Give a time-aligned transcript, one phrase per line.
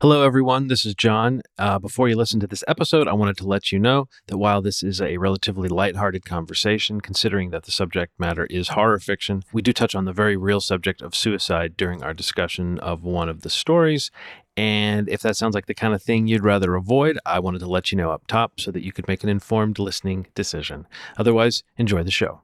[0.00, 0.68] Hello, everyone.
[0.68, 1.42] This is John.
[1.58, 4.62] Uh, before you listen to this episode, I wanted to let you know that while
[4.62, 9.60] this is a relatively lighthearted conversation, considering that the subject matter is horror fiction, we
[9.60, 13.40] do touch on the very real subject of suicide during our discussion of one of
[13.40, 14.12] the stories.
[14.56, 17.66] And if that sounds like the kind of thing you'd rather avoid, I wanted to
[17.66, 20.86] let you know up top so that you could make an informed listening decision.
[21.16, 22.42] Otherwise, enjoy the show.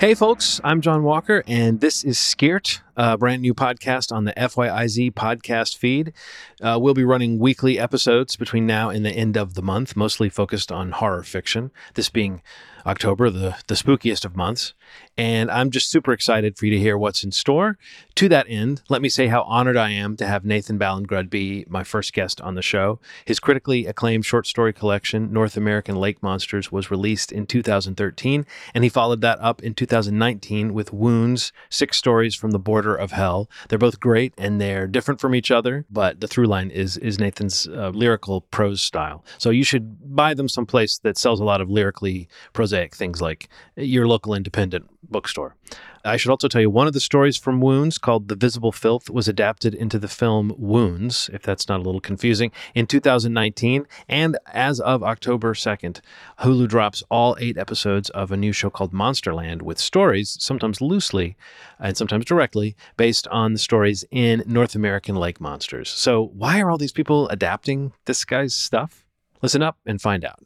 [0.00, 4.34] Hey, folks, I'm John Walker, and this is Scared, a brand new podcast on the
[4.34, 6.12] FYIZ podcast feed.
[6.60, 10.28] Uh, we'll be running weekly episodes between now and the end of the month, mostly
[10.28, 12.42] focused on horror fiction, this being
[12.86, 14.74] October, the, the spookiest of months.
[15.16, 17.78] And I'm just super excited for you to hear what's in store.
[18.16, 21.64] To that end, let me say how honored I am to have Nathan Ballingrud be
[21.68, 22.98] my first guest on the show.
[23.24, 28.84] His critically acclaimed short story collection, North American Lake Monsters, was released in 2013, and
[28.84, 33.48] he followed that up in 2019 with Wounds, Six Stories from the Border of Hell.
[33.68, 37.18] They're both great and they're different from each other, but the through line is, is
[37.18, 39.24] Nathan's uh, lyrical prose style.
[39.38, 43.48] So you should buy them someplace that sells a lot of lyrically prosaic things like
[43.76, 45.56] your local independent bookstore.
[46.04, 49.10] I should also tell you one of the stories from Wounds, called The Visible Filth,
[49.10, 53.86] was adapted into the film Wounds, if that's not a little confusing, in 2019.
[54.08, 56.00] And as of October 2nd,
[56.40, 61.36] Hulu drops all eight episodes of a new show called Monsterland with stories, sometimes loosely
[61.78, 65.90] and sometimes directly, based on the stories in North American lake monsters.
[65.90, 69.04] So, why are all these people adapting this guy's stuff?
[69.42, 70.44] Listen up and find out.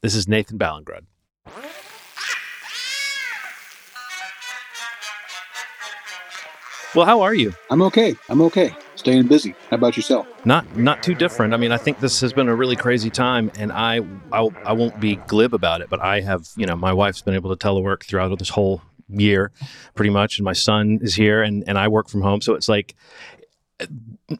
[0.00, 1.04] This is Nathan Ballingrud.
[6.94, 7.54] Well, how are you?
[7.70, 8.14] I'm okay.
[8.28, 8.74] I'm okay.
[8.96, 9.54] Staying busy.
[9.70, 10.26] How about yourself?
[10.44, 11.54] Not not too different.
[11.54, 14.72] I mean, I think this has been a really crazy time, and I I, I
[14.74, 17.66] won't be glib about it, but I have you know my wife's been able to
[17.66, 19.52] telework throughout this whole year,
[19.94, 22.68] pretty much, and my son is here, and and I work from home, so it's
[22.68, 22.94] like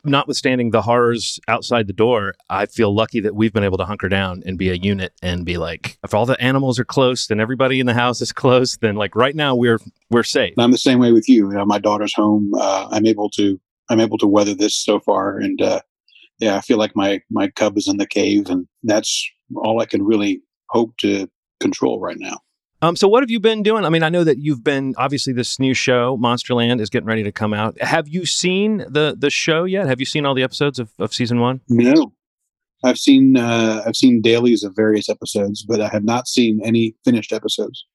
[0.04, 4.08] notwithstanding the horrors outside the door, I feel lucky that we've been able to hunker
[4.08, 7.41] down and be a unit and be like, if all the animals are close and
[7.41, 10.54] everybody in the house is close, then like right now we're we're safe.
[10.58, 11.50] I'm the same way with you.
[11.50, 12.52] You know, my daughter's home.
[12.56, 15.81] Uh, I'm able to I'm able to weather this so far, and uh,
[16.38, 19.86] yeah, I feel like my my cub is in the cave, and that's all I
[19.86, 21.28] can really hope to
[21.60, 22.38] control right now.
[22.82, 23.84] Um, so what have you been doing?
[23.84, 27.22] I mean, I know that you've been obviously this new show, Monsterland, is getting ready
[27.22, 27.81] to come out.
[27.81, 29.87] Have you seen the the show yet?
[29.87, 31.60] Have you seen all the episodes of, of season one?
[31.69, 32.12] No,
[32.82, 36.97] I've seen uh, I've seen dailies of various episodes, but I have not seen any
[37.04, 37.87] finished episodes.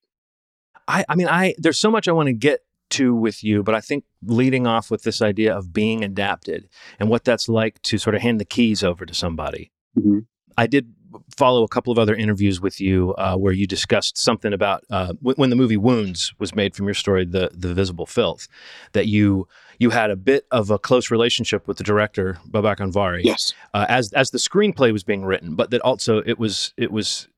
[0.88, 2.60] I I mean, I there's so much I want to get
[2.90, 6.66] to with you, but I think leading off with this idea of being adapted
[6.98, 9.70] and what that's like to sort of hand the keys over to somebody.
[9.98, 10.20] Mm-hmm.
[10.56, 10.94] I did
[11.36, 15.08] follow a couple of other interviews with you uh, where you discussed something about uh,
[15.08, 18.48] w- when the movie Wounds was made from your story, the the Visible Filth,
[18.92, 19.46] that you
[19.78, 23.22] you had a bit of a close relationship with the director Babak Anvari.
[23.24, 26.90] Yes, uh, as as the screenplay was being written, but that also it was it
[26.90, 27.28] was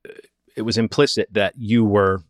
[0.55, 2.23] it was implicit that you were,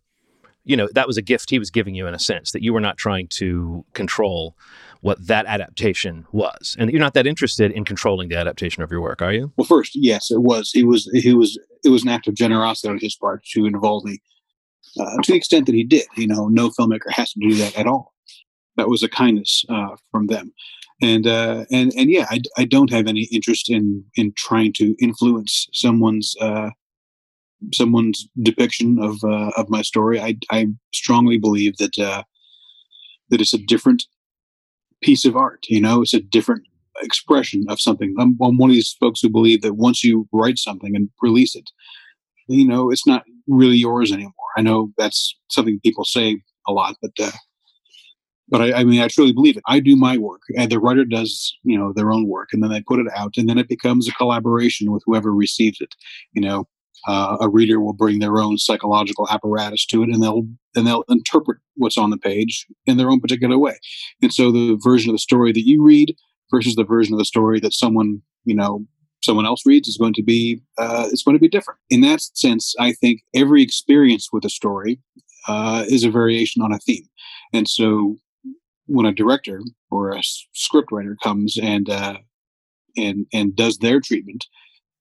[0.63, 2.73] you know, that was a gift he was giving you in a sense that you
[2.73, 4.55] were not trying to control
[5.01, 9.01] what that adaptation was, and you're not that interested in controlling the adaptation of your
[9.01, 9.51] work, are you?
[9.57, 10.71] Well, first, yes, it was.
[10.71, 11.09] He was.
[11.13, 11.59] He was.
[11.83, 14.19] It was an act of generosity on his part to involve me
[14.99, 16.05] uh, to the extent that he did.
[16.15, 18.13] You know, no filmmaker has to do that at all.
[18.77, 20.53] That was a kindness uh, from them,
[21.01, 24.95] and uh, and and yeah, I, I don't have any interest in in trying to
[24.99, 26.69] influence someone's uh,
[27.73, 30.19] someone's depiction of uh, of my story.
[30.19, 32.23] I I strongly believe that uh,
[33.29, 34.05] that it's a different
[35.01, 35.65] piece of art.
[35.67, 36.63] You know, it's a different
[37.01, 38.15] expression of something.
[38.19, 41.55] I'm, I'm one of these folks who believe that once you write something and release
[41.55, 41.69] it,
[42.47, 44.33] you know, it's not really yours anymore.
[44.57, 47.31] I know that's something people say a lot, but uh,
[48.49, 49.63] but I, I, mean, I truly believe it.
[49.67, 52.69] I do my work, and the writer does, you know, their own work, and then
[52.69, 55.95] they put it out, and then it becomes a collaboration with whoever receives it.
[56.33, 56.67] You know,
[57.07, 61.03] uh, a reader will bring their own psychological apparatus to it, and they'll and they'll
[61.09, 63.77] interpret what's on the page in their own particular way.
[64.21, 66.15] And so, the version of the story that you read
[66.51, 68.85] versus the version of the story that someone you know
[69.23, 71.79] someone else reads is going to be uh, it's going to be different.
[71.89, 74.99] In that sense, I think every experience with a story
[75.47, 77.07] uh, is a variation on a theme,
[77.53, 78.17] and so
[78.87, 80.21] when a director or a
[80.53, 82.17] scriptwriter comes and uh,
[82.97, 84.45] and and does their treatment,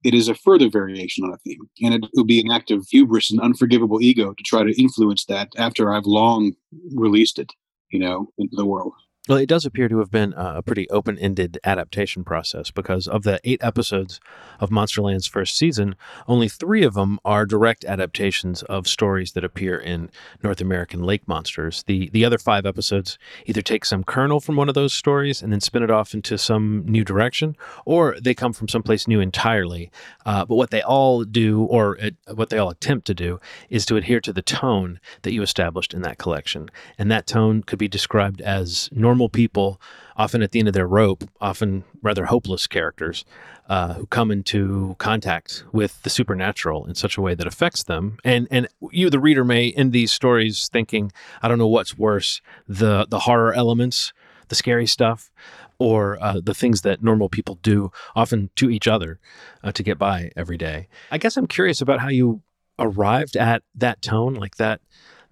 [0.04, 2.86] it is a further variation on a theme, and it would be an act of
[2.88, 6.52] hubris and unforgivable ego to try to influence that after I've long
[6.94, 7.52] released it,
[7.90, 8.94] you know, into the world.
[9.30, 13.22] Well, it does appear to have been a pretty open ended adaptation process because of
[13.22, 14.18] the eight episodes
[14.58, 15.94] of Monsterland's first season,
[16.26, 20.10] only three of them are direct adaptations of stories that appear in
[20.42, 21.84] North American lake monsters.
[21.84, 25.52] The, the other five episodes either take some kernel from one of those stories and
[25.52, 29.92] then spin it off into some new direction, or they come from someplace new entirely.
[30.26, 33.38] Uh, but what they all do, or uh, what they all attempt to do,
[33.68, 36.68] is to adhere to the tone that you established in that collection.
[36.98, 39.78] And that tone could be described as normal normal people,
[40.16, 43.26] often at the end of their rope, often rather hopeless characters,
[43.68, 48.16] uh, who come into contact with the supernatural in such a way that affects them.
[48.24, 51.12] And and you, the reader, may end these stories thinking,
[51.42, 54.14] I don't know what's worse, the the horror elements,
[54.48, 55.30] the scary stuff,
[55.78, 59.18] or uh, the things that normal people do, often to each other,
[59.62, 60.88] uh, to get by every day.
[61.10, 62.40] I guess I'm curious about how you
[62.78, 64.80] arrived at that tone, like that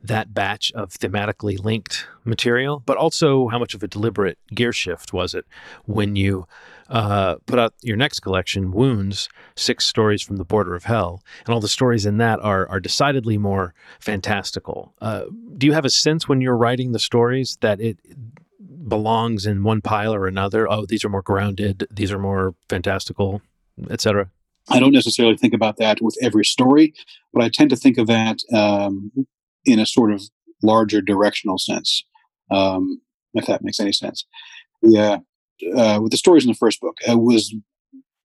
[0.03, 5.13] that batch of thematically linked material, but also how much of a deliberate gear shift
[5.13, 5.45] was it
[5.87, 6.47] when you
[6.89, 11.53] uh, put out your next collection, Wounds, six stories from the border of hell, and
[11.53, 14.95] all the stories in that are are decidedly more fantastical.
[15.01, 15.25] Uh,
[15.57, 17.99] do you have a sense when you're writing the stories that it
[18.89, 20.71] belongs in one pile or another?
[20.71, 23.43] Oh, these are more grounded, these are more fantastical,
[23.91, 24.31] etc.
[24.71, 26.95] I don't necessarily think about that with every story,
[27.33, 29.11] but I tend to think of that um,
[29.65, 30.23] in a sort of
[30.63, 32.05] larger directional sense,
[32.51, 33.01] um,
[33.35, 34.25] if that makes any sense.
[34.83, 35.19] Yeah,
[35.75, 37.55] uh, with the stories in the first book, I was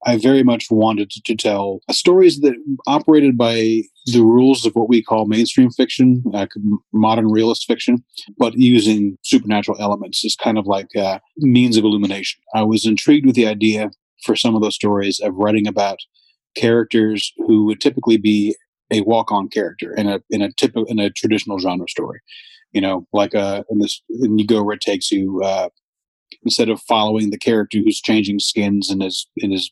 [0.05, 2.55] I very much wanted to, tell stories that
[2.87, 6.49] operated by the rules of what we call mainstream fiction, like
[6.91, 8.03] modern realist fiction,
[8.37, 12.39] but using supernatural elements as kind of like a means of illumination.
[12.53, 13.89] I was intrigued with the idea
[14.25, 15.99] for some of those stories of writing about
[16.55, 18.55] characters who would typically be
[18.93, 22.19] a walk-on character in a in a typical in a traditional genre story.
[22.71, 25.41] You know, like uh, in this, and you go where it takes you.
[25.43, 25.69] Uh,
[26.43, 29.71] instead of following the character who's changing skins and is and is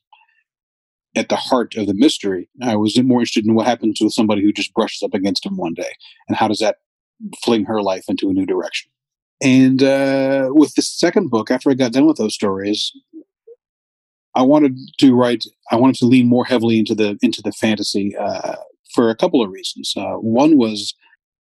[1.16, 4.42] at the heart of the mystery, I was more interested in what happens with somebody
[4.42, 5.94] who just brushes up against him one day,
[6.28, 6.78] and how does that
[7.44, 8.90] fling her life into a new direction.
[9.42, 12.92] And uh, with the second book, after I got done with those stories,
[14.36, 15.46] I wanted to write.
[15.72, 18.56] I wanted to lean more heavily into the into the fantasy uh,
[18.94, 19.94] for a couple of reasons.
[19.96, 20.94] Uh, one was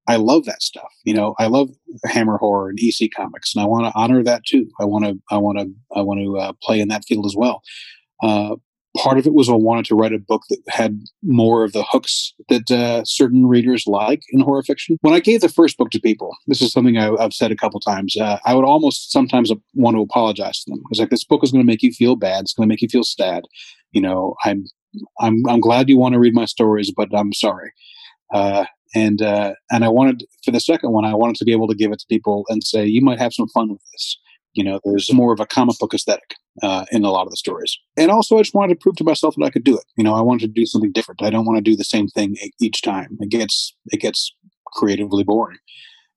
[0.07, 0.91] I love that stuff.
[1.03, 1.69] You know, I love
[2.05, 4.67] Hammer horror and EC comics, and I want to honor that too.
[4.79, 7.35] I want to, I want to, I want to uh, play in that field as
[7.37, 7.61] well.
[8.23, 8.55] Uh,
[8.97, 11.83] part of it was I wanted to write a book that had more of the
[11.83, 14.97] hooks that uh, certain readers like in horror fiction.
[15.01, 17.55] When I gave the first book to people, this is something I, have said a
[17.55, 18.17] couple times.
[18.17, 20.81] Uh, I would almost sometimes want to apologize to them.
[20.89, 22.41] It's like this book is going to make you feel bad.
[22.41, 23.43] It's going to make you feel sad.
[23.91, 24.65] You know, I'm
[25.19, 27.71] I'm I'm glad you want to read my stories, but I'm sorry.
[28.33, 31.67] Uh, and uh, and I wanted for the second one, I wanted to be able
[31.67, 34.17] to give it to people and say, you might have some fun with this.
[34.53, 37.37] You know, there's more of a comic book aesthetic uh, in a lot of the
[37.37, 37.77] stories.
[37.95, 39.85] And also, I just wanted to prove to myself that I could do it.
[39.95, 41.23] You know, I wanted to do something different.
[41.23, 43.17] I don't want to do the same thing each time.
[43.21, 44.33] It gets it gets
[44.73, 45.59] creatively boring.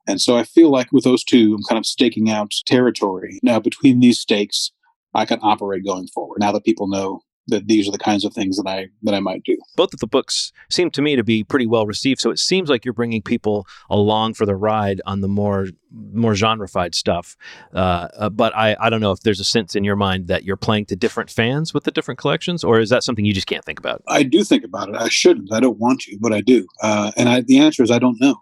[0.06, 3.38] And so I feel like with those two, I'm kind of staking out territory.
[3.42, 4.70] Now, between these stakes,
[5.14, 6.38] I can operate going forward.
[6.40, 9.20] Now that people know that these are the kinds of things that I that I
[9.20, 9.56] might do.
[9.76, 12.68] Both of the books seem to me to be pretty well received, so it seems
[12.68, 17.36] like you're bringing people along for the ride on the more more genreified stuff.
[17.74, 20.44] Uh, uh, but I I don't know if there's a sense in your mind that
[20.44, 23.46] you're playing to different fans with the different collections, or is that something you just
[23.46, 24.02] can't think about?
[24.08, 24.96] I do think about it.
[24.96, 25.52] I shouldn't.
[25.52, 26.66] I don't want to, but I do.
[26.82, 28.36] Uh, and I, the answer is I don't know.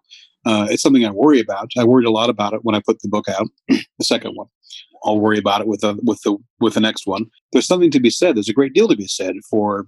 [0.45, 1.71] Uh, it's something I worry about.
[1.79, 4.49] I worried a lot about it when I put the book out, the second one.
[5.05, 7.27] I'll worry about it with the with the with the next one.
[7.53, 8.37] There's something to be said.
[8.37, 9.87] There's a great deal to be said for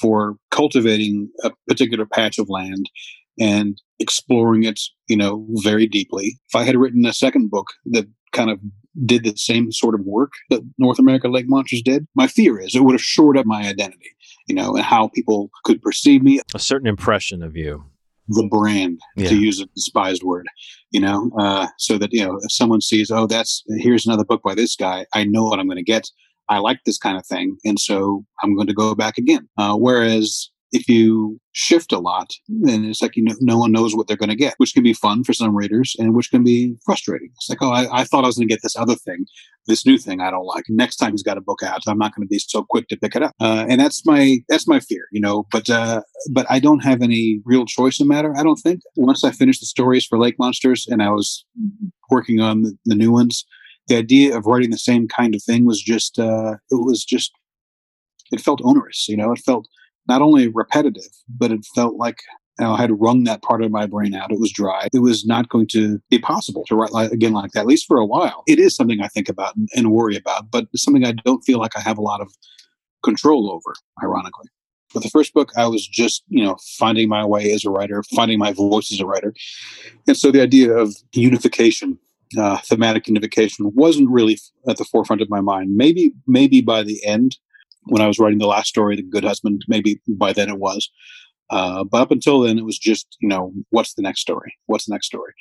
[0.00, 2.90] for cultivating a particular patch of land
[3.38, 6.38] and exploring it, you know, very deeply.
[6.48, 8.58] If I had written a second book that kind of
[9.04, 12.74] did the same sort of work that North America Lake Monsters did, my fear is
[12.74, 14.10] it would have shored up my identity,
[14.46, 16.40] you know, and how people could perceive me.
[16.54, 17.84] A certain impression of you
[18.28, 19.28] the brand yeah.
[19.28, 20.46] to use a despised word
[20.90, 24.42] you know uh, so that you know if someone sees oh that's here's another book
[24.42, 25.06] by this guy.
[25.14, 26.08] I know what i'm going to get.
[26.48, 29.48] I like this kind of thing and so i'm going to go back again.
[29.58, 33.94] Uh, whereas if you shift a lot, then it's like you know, no one knows
[33.94, 36.42] what they're going to get, which can be fun for some readers and which can
[36.42, 37.30] be frustrating.
[37.36, 39.24] It's like, oh, I, I thought I was going to get this other thing,
[39.68, 40.64] this new thing I don't like.
[40.68, 42.96] Next time he's got a book out, I'm not going to be so quick to
[42.96, 43.34] pick it up.
[43.40, 45.46] Uh, and that's my that's my fear, you know.
[45.52, 46.02] But uh,
[46.32, 48.34] but I don't have any real choice in the matter.
[48.36, 48.80] I don't think.
[48.96, 51.46] Once I finished the stories for Lake Monsters and I was
[52.10, 53.46] working on the, the new ones,
[53.86, 57.30] the idea of writing the same kind of thing was just uh, it was just
[58.32, 59.06] it felt onerous.
[59.08, 59.68] You know, it felt
[60.08, 62.18] not only repetitive, but it felt like
[62.58, 64.30] you know, I had wrung that part of my brain out.
[64.30, 64.88] It was dry.
[64.92, 67.86] It was not going to be possible to write like, again like that, at least
[67.86, 68.44] for a while.
[68.46, 71.42] It is something I think about and, and worry about, but it's something I don't
[71.42, 72.32] feel like I have a lot of
[73.02, 74.48] control over, ironically.
[74.94, 78.04] With the first book, I was just, you know, finding my way as a writer,
[78.14, 79.34] finding my voice as a writer.
[80.06, 81.98] And so the idea of unification,
[82.38, 85.76] uh, thematic unification, wasn't really at the forefront of my mind.
[85.76, 87.36] Maybe, maybe by the end,
[87.86, 90.90] when I was writing the last story, The Good Husband, maybe by then it was.
[91.50, 94.54] Uh, but up until then, it was just, you know, what's the next story?
[94.66, 95.34] What's the next story?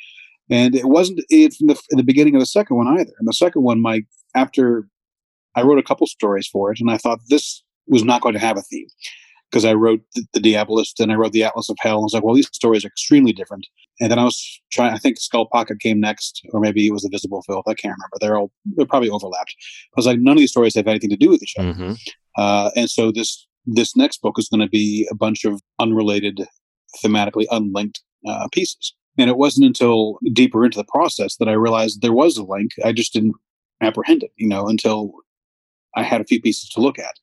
[0.49, 3.13] And it wasn't it from the, in the beginning of the second one either.
[3.19, 4.87] And the second one, Mike, after
[5.55, 8.39] I wrote a couple stories for it, and I thought this was not going to
[8.39, 8.87] have a theme
[9.49, 11.99] because I wrote the, the Diabolist and I wrote the Atlas of Hell.
[11.99, 13.67] I was like, well, these stories are extremely different.
[14.01, 14.93] And then I was trying.
[14.93, 17.65] I think Skull Pocket came next, or maybe it was the Visible Filth.
[17.67, 18.17] I can't remember.
[18.19, 19.55] They're all they're probably overlapped.
[19.95, 21.73] I was like, none of these stories have anything to do with each other.
[21.73, 21.93] Mm-hmm.
[22.37, 26.45] Uh, and so this this next book is going to be a bunch of unrelated,
[27.03, 28.93] thematically unlinked uh, pieces.
[29.17, 32.71] And it wasn't until deeper into the process that I realized there was a link.
[32.83, 33.35] I just didn't
[33.79, 35.13] apprehend it, you know, until
[35.95, 37.15] I had a few pieces to look at.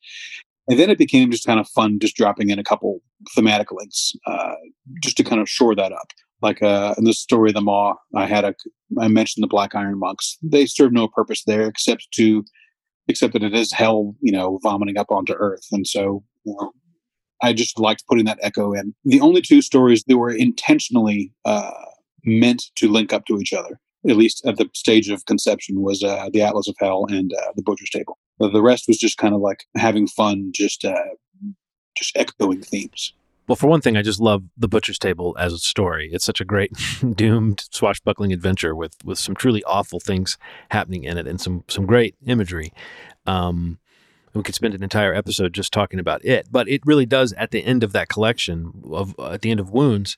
[0.68, 3.00] And then it became just kind of fun, just dropping in a couple
[3.34, 4.54] thematic links, uh,
[5.02, 6.12] just to kind of shore that up.
[6.42, 8.54] Like uh, in the story of the Maw, I had a,
[8.98, 10.38] I mentioned the Black Iron monks.
[10.42, 12.44] They serve no purpose there except to,
[13.08, 15.66] except that it is hell, you know, vomiting up onto Earth.
[15.72, 16.72] And so, you know,
[17.42, 18.94] I just liked putting that echo in.
[19.04, 21.70] The only two stories that were intentionally uh,
[22.24, 26.02] meant to link up to each other at least at the stage of conception, was
[26.02, 28.18] uh, the Atlas of Hell and uh, the Butcher's Table.
[28.38, 30.94] The rest was just kind of like having fun, just uh,
[31.96, 33.12] just echoing themes.
[33.50, 36.08] Well, for one thing, I just love the Butcher's Table as a story.
[36.12, 36.70] It's such a great
[37.16, 40.38] doomed swashbuckling adventure with with some truly awful things
[40.70, 42.72] happening in it and some some great imagery.
[43.26, 43.80] Um,
[44.34, 47.50] we could spend an entire episode just talking about it, but it really does at
[47.50, 50.16] the end of that collection of uh, at the end of Wounds,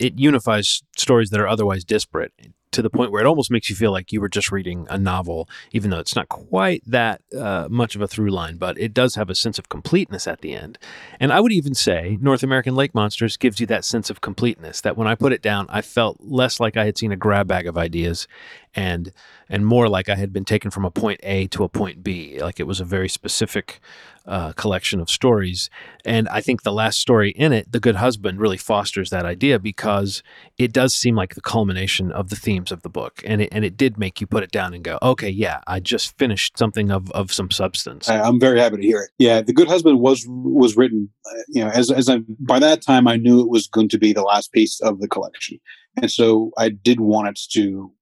[0.00, 2.32] it unifies stories that are otherwise disparate
[2.76, 4.98] to the point where it almost makes you feel like you were just reading a
[4.98, 8.92] novel, even though it's not quite that uh, much of a through line, but it
[8.92, 10.78] does have a sense of completeness at the end.
[11.18, 14.82] And I would even say North American Lake Monsters gives you that sense of completeness
[14.82, 17.48] that when I put it down, I felt less like I had seen a grab
[17.48, 18.28] bag of ideas
[18.74, 19.10] and
[19.48, 22.40] and more like I had been taken from a point A to a point B.
[22.40, 23.80] Like it was a very specific
[24.26, 25.70] uh, collection of stories.
[26.04, 29.58] And I think the last story in it, The Good Husband, really fosters that idea
[29.58, 30.22] because
[30.58, 33.22] it does seem like the culmination of the themes of the book.
[33.24, 35.78] And it, and it did make you put it down and go, okay, yeah, I
[35.78, 38.08] just finished something of, of some substance.
[38.08, 39.10] I'm very happy to hear it.
[39.18, 42.82] Yeah, The Good Husband was was written, uh, you know, as, as I, by that
[42.82, 45.60] time, I knew it was going to be the last piece of the collection.
[46.02, 47.92] And so I did want it to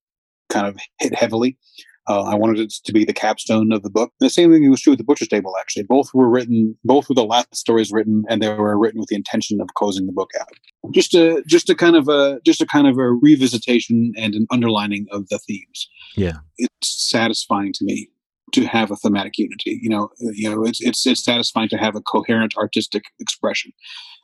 [0.48, 1.58] kind of hit heavily.
[2.06, 4.12] Uh, I wanted it to be the capstone of the book.
[4.20, 5.54] And the same thing was true with the Butcher's Table.
[5.58, 9.08] Actually, both were written, both were the last stories written, and they were written with
[9.08, 10.48] the intention of closing the book out.
[10.92, 14.46] Just a, just a kind of a, just a kind of a revisitation and an
[14.50, 15.88] underlining of the themes.
[16.14, 18.10] Yeah, it's satisfying to me
[18.52, 19.78] to have a thematic unity.
[19.82, 23.72] You know, you know, it's it's it's satisfying to have a coherent artistic expression,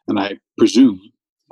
[0.06, 1.00] and I presume.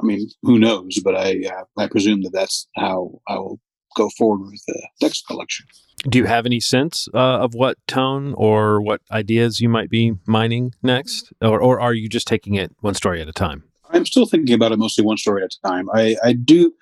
[0.01, 1.01] I mean, who knows?
[1.03, 3.61] But I uh, I presume that that's how I will
[3.99, 5.67] go forward with the next collection.
[6.09, 10.15] Do you have any sense uh, of what tone or what ideas you might be
[10.27, 13.65] mining next, or, or are you just taking it one story at a time?
[13.91, 15.89] I'm still thinking about it mostly one story at a time.
[15.93, 16.73] I, I do,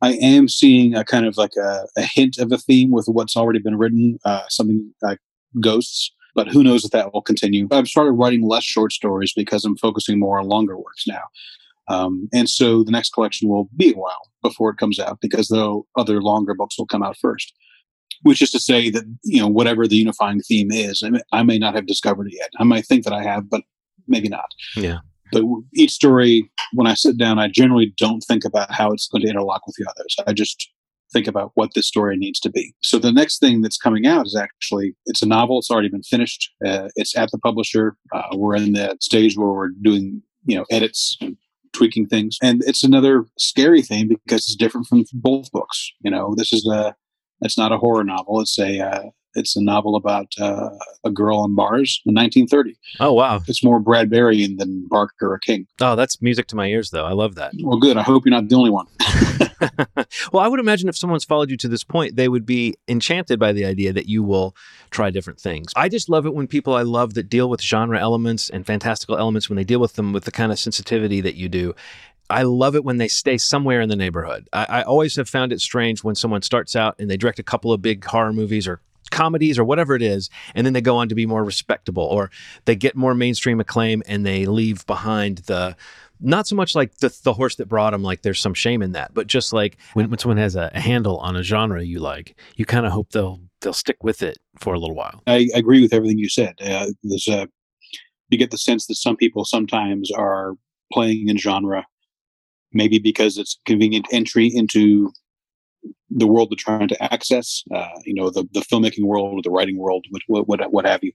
[0.00, 3.36] I am seeing a kind of like a, a hint of a theme with what's
[3.36, 5.18] already been written, uh, something like
[5.60, 6.10] ghosts.
[6.34, 7.68] But who knows if that will continue?
[7.70, 11.22] I've started writing less short stories because I'm focusing more on longer works now.
[11.88, 15.48] Um, and so the next collection will be a while before it comes out because
[15.48, 17.52] the other longer books will come out first.
[18.22, 21.42] Which is to say that you know whatever the unifying theme is, I may, I
[21.44, 22.50] may not have discovered it yet.
[22.58, 23.62] I might think that I have, but
[24.08, 24.50] maybe not.
[24.74, 24.98] Yeah.
[25.30, 29.22] But each story, when I sit down, I generally don't think about how it's going
[29.22, 30.16] to interlock with the others.
[30.26, 30.68] I just
[31.12, 32.74] think about what this story needs to be.
[32.82, 35.58] So the next thing that's coming out is actually it's a novel.
[35.58, 36.50] It's already been finished.
[36.64, 37.96] Uh, it's at the publisher.
[38.12, 41.36] Uh, we're in that stage where we're doing you know edits and
[41.78, 42.36] tweaking things.
[42.42, 45.92] And it's another scary thing because it's different from both books.
[46.00, 46.94] You know, this is a
[47.40, 48.40] it's not a horror novel.
[48.40, 49.02] It's a uh,
[49.34, 50.70] It's a novel about uh,
[51.04, 52.76] a girl on Mars in 1930.
[53.00, 53.40] Oh wow!
[53.46, 55.66] It's more Bradburian than Barker or King.
[55.80, 57.04] Oh, that's music to my ears, though.
[57.04, 57.52] I love that.
[57.62, 57.96] Well, good.
[57.96, 58.86] I hope you're not the only one.
[60.32, 63.38] well, I would imagine if someone's followed you to this point, they would be enchanted
[63.38, 64.54] by the idea that you will
[64.90, 65.72] try different things.
[65.76, 69.18] I just love it when people I love that deal with genre elements and fantastical
[69.18, 71.74] elements when they deal with them with the kind of sensitivity that you do.
[72.30, 74.48] I love it when they stay somewhere in the neighborhood.
[74.52, 77.42] I, I, always have found it strange when someone starts out and they direct a
[77.42, 80.96] couple of big horror movies or comedies or whatever it is, and then they go
[80.96, 82.30] on to be more respectable or
[82.64, 85.76] they get more mainstream acclaim and they leave behind the
[86.20, 88.92] not so much like the, the horse that brought them, like there's some shame in
[88.92, 92.00] that, but just like when, when someone has a, a handle on a genre you
[92.00, 95.22] like, you kind of hope they'll they'll stick with it for a little while.
[95.26, 96.54] I agree with everything you said.
[96.60, 97.48] Uh, there's a
[98.30, 100.54] you get the sense that some people sometimes are
[100.92, 101.86] playing in genre
[102.72, 105.12] maybe because it's convenient entry into
[106.10, 109.50] the world they're trying to access, uh, you know, the, the filmmaking world or the
[109.50, 111.12] writing world, what, what, what have you.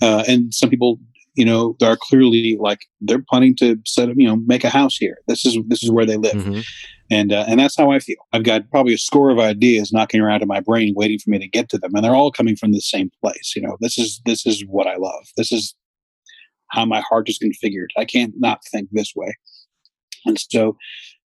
[0.00, 0.98] Uh, and some people,
[1.34, 4.96] you know, are clearly like they're planning to set up, you know, make a house
[4.96, 5.18] here.
[5.28, 6.60] This is this is where they live, mm-hmm.
[7.10, 8.16] and uh, and that's how I feel.
[8.34, 11.38] I've got probably a score of ideas knocking around in my brain, waiting for me
[11.38, 13.54] to get to them, and they're all coming from the same place.
[13.56, 15.26] You know, this is this is what I love.
[15.38, 15.74] This is
[16.68, 17.88] how my heart is configured.
[17.96, 19.34] I can't not think this way.
[20.24, 20.76] And so,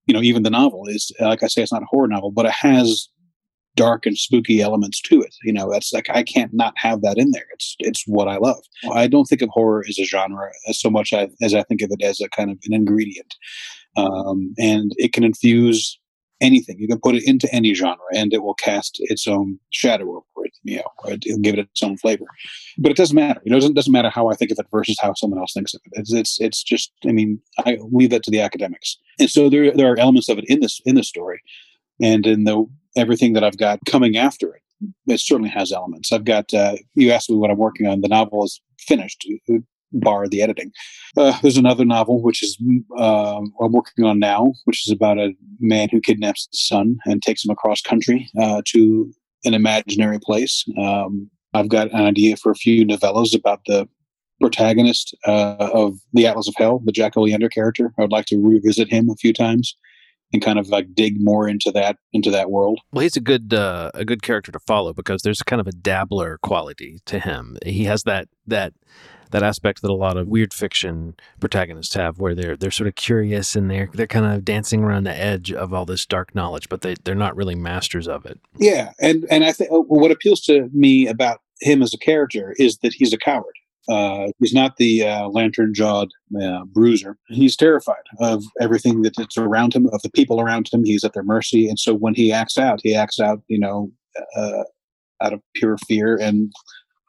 [0.08, 2.46] you know, even the novel is, like I say, it's not a horror novel, but
[2.46, 3.08] it has
[3.76, 5.36] dark and spooky elements to it.
[5.44, 7.46] You know, that's like I can't not have that in there.
[7.54, 8.64] It's it's what I love.
[8.92, 11.92] I don't think of horror as a genre as so much as I think of
[11.92, 13.36] it as a kind of an ingredient,
[13.96, 15.98] um, and it can infuse
[16.41, 16.77] anything.
[16.79, 20.46] You can put it into any genre, and it will cast its own shadow over
[20.46, 20.53] it.
[20.63, 22.25] You know, it'll give it its own flavor.
[22.77, 23.41] But it doesn't matter.
[23.44, 25.53] You know, it doesn't, doesn't matter how I think of it versus how someone else
[25.53, 26.00] thinks of it.
[26.00, 26.91] It's it's, it's just.
[27.06, 28.98] I mean, I leave that to the academics.
[29.20, 31.41] And so there there are elements of it in this in the story,
[32.01, 32.65] and in the
[32.96, 34.62] everything that I've got coming after it.
[35.08, 36.12] It certainly has elements.
[36.12, 36.53] I've got.
[36.53, 38.01] Uh, you asked me what I'm working on.
[38.01, 39.27] The novel is finished
[39.94, 40.72] bar the editing.
[41.15, 42.58] Uh, there's another novel which is
[42.98, 47.22] uh, I'm working on now, which is about a man who kidnaps his son and
[47.22, 49.12] takes him across country uh, to
[49.46, 50.65] an imaginary place.
[50.77, 53.88] Um, I've got an idea for a few novellas about the
[54.39, 57.94] protagonist uh, of the Atlas of Hell, the Jack Oleander character.
[57.98, 59.75] I would like to revisit him a few times
[60.34, 62.79] and kind of like dig more into that into that world.
[62.91, 65.72] Well, he's a good uh, a good character to follow because there's kind of a
[65.72, 67.57] dabbler quality to him.
[67.66, 68.74] He has that that
[69.31, 72.96] that aspect that a lot of weird fiction protagonists have, where they're they're sort of
[72.96, 76.70] curious and they're they're kind of dancing around the edge of all this dark knowledge,
[76.70, 78.40] but they they're not really masters of it.
[78.57, 82.77] Yeah, and and I think what appeals to me about him as a character is
[82.79, 83.55] that he's a coward.
[83.90, 86.10] Uh, he's not the uh, lantern jawed
[86.42, 87.18] uh, bruiser.
[87.30, 90.84] He's terrified of everything that's around him, of the people around him.
[90.84, 91.70] He's at their mercy.
[91.70, 93.92] And so when he acts out, he acts out, you know,
[94.36, 94.64] uh,
[95.22, 96.52] out of pure fear and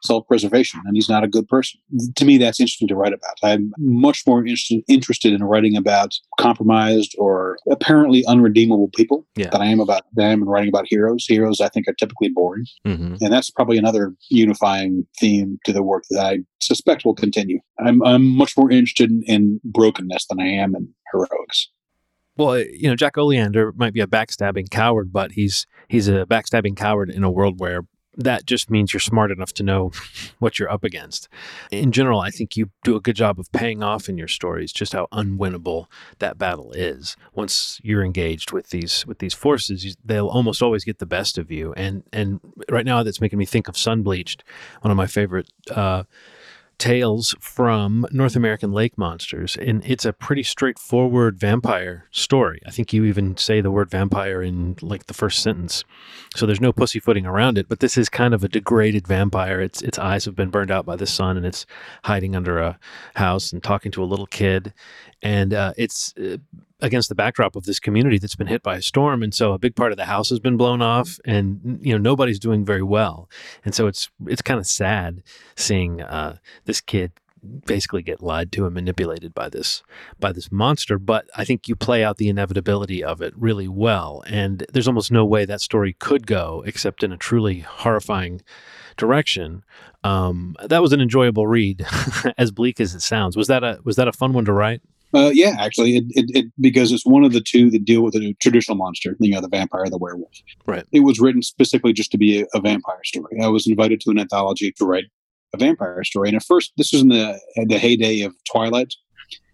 [0.03, 1.79] self-preservation and he's not a good person.
[2.15, 3.35] To me that's interesting to write about.
[3.43, 9.49] I'm much more interested, interested in writing about compromised or apparently unredeemable people yeah.
[9.49, 11.25] than i am about than i am in writing about heroes.
[11.25, 12.65] Heroes i think are typically boring.
[12.85, 13.15] Mm-hmm.
[13.21, 17.59] and that's probably another unifying theme to the work that i suspect will continue.
[17.79, 21.69] I'm, I'm much more interested in, in brokenness than i am in heroics.
[22.39, 26.77] Well, you know, Jack Oleander might be a backstabbing coward, but he's he's a backstabbing
[26.77, 27.81] coward in a world where
[28.19, 29.91] that just means you're smart enough to know
[30.39, 31.29] what you're up against.
[31.71, 34.73] In general, I think you do a good job of paying off in your stories
[34.73, 35.87] just how unwinnable
[36.19, 37.15] that battle is.
[37.33, 41.49] Once you're engaged with these with these forces, they'll almost always get the best of
[41.49, 41.73] you.
[41.73, 44.41] And and right now, that's making me think of Sunbleached,
[44.81, 45.49] one of my favorite.
[45.71, 46.03] Uh,
[46.79, 49.55] tales from North American lake monsters.
[49.57, 52.61] And it's a pretty straightforward vampire story.
[52.65, 55.83] I think you even say the word vampire in like the first sentence.
[56.35, 59.61] So there's no pussyfooting around it, but this is kind of a degraded vampire.
[59.61, 61.65] Its its eyes have been burned out by the sun and it's
[62.05, 62.79] hiding under a
[63.15, 64.73] house and talking to a little kid.
[65.21, 66.37] And uh, it's uh,
[66.81, 69.21] against the backdrop of this community that's been hit by a storm.
[69.23, 71.97] And so a big part of the house has been blown off and you know
[71.97, 73.29] nobody's doing very well.
[73.65, 75.23] And so it's it's kind of sad
[75.55, 77.11] seeing uh, this kid
[77.65, 79.83] basically get lied to and manipulated by this
[80.19, 80.97] by this monster.
[80.97, 84.23] But i think you play out the inevitability of it really well.
[84.27, 88.41] And there's almost no way that story could go except in a truly horrifying
[88.97, 89.63] direction.
[90.03, 91.85] Um, that was an enjoyable read
[92.37, 93.35] as bleak as it sounds.
[93.35, 94.81] Was that a was that a fun one to write
[95.13, 98.15] uh, yeah, actually, it, it, it, because it's one of the two that deal with
[98.15, 100.41] a traditional monster, you know, the vampire, the werewolf.
[100.65, 100.85] Right.
[100.91, 103.39] It was written specifically just to be a, a, vampire story.
[103.41, 105.05] I was invited to an anthology to write
[105.53, 108.93] a vampire story, and at first, this was in the the heyday of Twilight.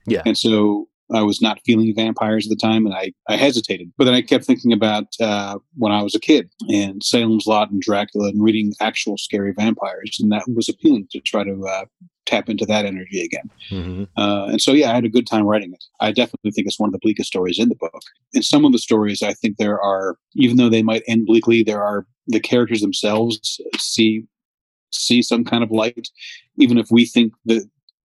[0.06, 0.24] Yeah.
[0.26, 3.92] And so I was not feeling vampires at the time, and I, I hesitated.
[3.98, 7.70] But then I kept thinking about uh, when I was a kid and Salem's Lot
[7.70, 11.86] and Dracula and reading actual scary vampires, and that was appealing to try to uh,
[12.26, 13.50] tap into that energy again.
[13.70, 14.04] Mm-hmm.
[14.20, 15.84] Uh, and so, yeah, I had a good time writing it.
[16.00, 18.02] I definitely think it's one of the bleakest stories in the book.
[18.34, 21.62] In some of the stories, I think there are, even though they might end bleakly,
[21.62, 24.26] there are the characters themselves see
[24.92, 26.08] see some kind of light,
[26.58, 27.68] even if we think that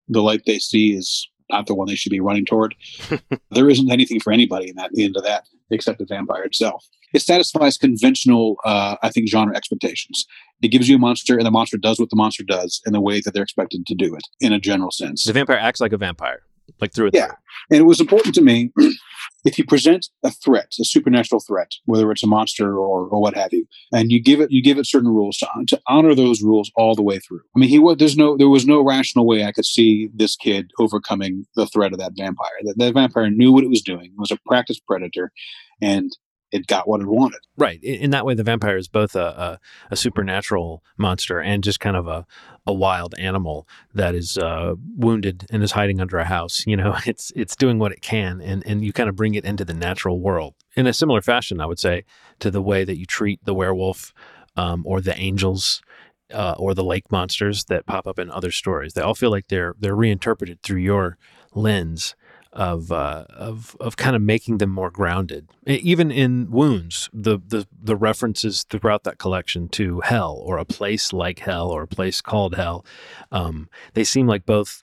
[0.07, 2.75] the light they see is not the one they should be running toward.
[3.51, 6.87] there isn't anything for anybody in that the end of that except the vampire itself.
[7.15, 10.27] It satisfies conventional, uh, I think, genre expectations.
[10.61, 13.01] It gives you a monster, and the monster does what the monster does in the
[13.01, 15.25] way that they're expected to do it, in a general sense.
[15.25, 16.43] The vampire acts like a vampire,
[16.81, 17.15] like through it.
[17.15, 17.33] Yeah,
[17.71, 18.71] and it was important to me
[19.45, 23.35] if you present a threat, a supernatural threat, whether it's a monster or, or what
[23.35, 26.43] have you, and you give it you give it certain rules to, to honor those
[26.43, 27.41] rules all the way through.
[27.57, 30.37] I mean, he was there's no there was no rational way I could see this
[30.37, 32.49] kid overcoming the threat of that vampire.
[32.63, 34.07] That, that vampire knew what it was doing.
[34.07, 35.33] It was a practiced predator,
[35.81, 36.11] and
[36.51, 37.41] it got what it wanted.
[37.57, 37.83] Right.
[37.83, 41.97] In that way, the vampire is both a, a, a supernatural monster and just kind
[41.97, 42.27] of a,
[42.67, 46.65] a wild animal that is uh, wounded and is hiding under a house.
[46.67, 49.45] You know, it's it's doing what it can, and and you kind of bring it
[49.45, 52.05] into the natural world in a similar fashion, I would say,
[52.41, 54.13] to the way that you treat the werewolf
[54.57, 55.83] um, or the angels.
[56.31, 58.93] Uh, or the lake monsters that pop up in other stories.
[58.93, 61.17] They all feel like they're they're reinterpreted through your
[61.55, 62.15] lens,
[62.53, 65.49] of uh, of of kind of making them more grounded.
[65.67, 71.13] Even in wounds, the the the references throughout that collection to hell or a place
[71.13, 72.85] like hell or a place called hell,
[73.31, 74.83] um, they seem like both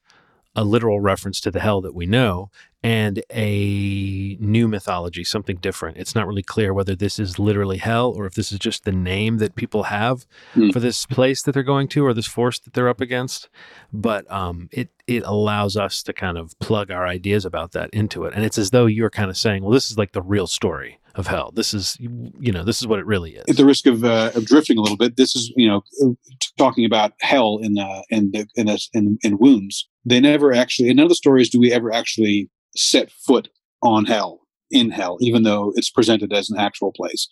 [0.56, 2.50] a literal reference to the hell that we know
[2.86, 5.98] and a new mythology, something different.
[5.98, 8.92] It's not really clear whether this is literally hell or if this is just the
[8.92, 10.72] name that people have mm.
[10.72, 13.50] for this place that they're going to or this force that they're up against.
[13.92, 18.26] But um, it it allows us to kind of plug our ideas about that into
[18.26, 20.46] it, and it's as though you're kind of saying, "Well, this is like the real
[20.46, 23.46] story." Of hell, this is you know this is what it really is.
[23.48, 26.18] At the risk of, uh, of drifting a little bit, this is you know
[26.58, 29.88] talking about hell in uh, in the in, in in wounds.
[30.04, 33.48] They never actually in none of the stories do we ever actually set foot
[33.82, 37.30] on hell, in hell, even though it's presented as an actual place.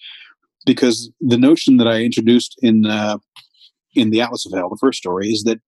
[0.65, 3.17] Because the notion that I introduced in uh,
[3.95, 5.59] in the Atlas of Hell, the first story, is that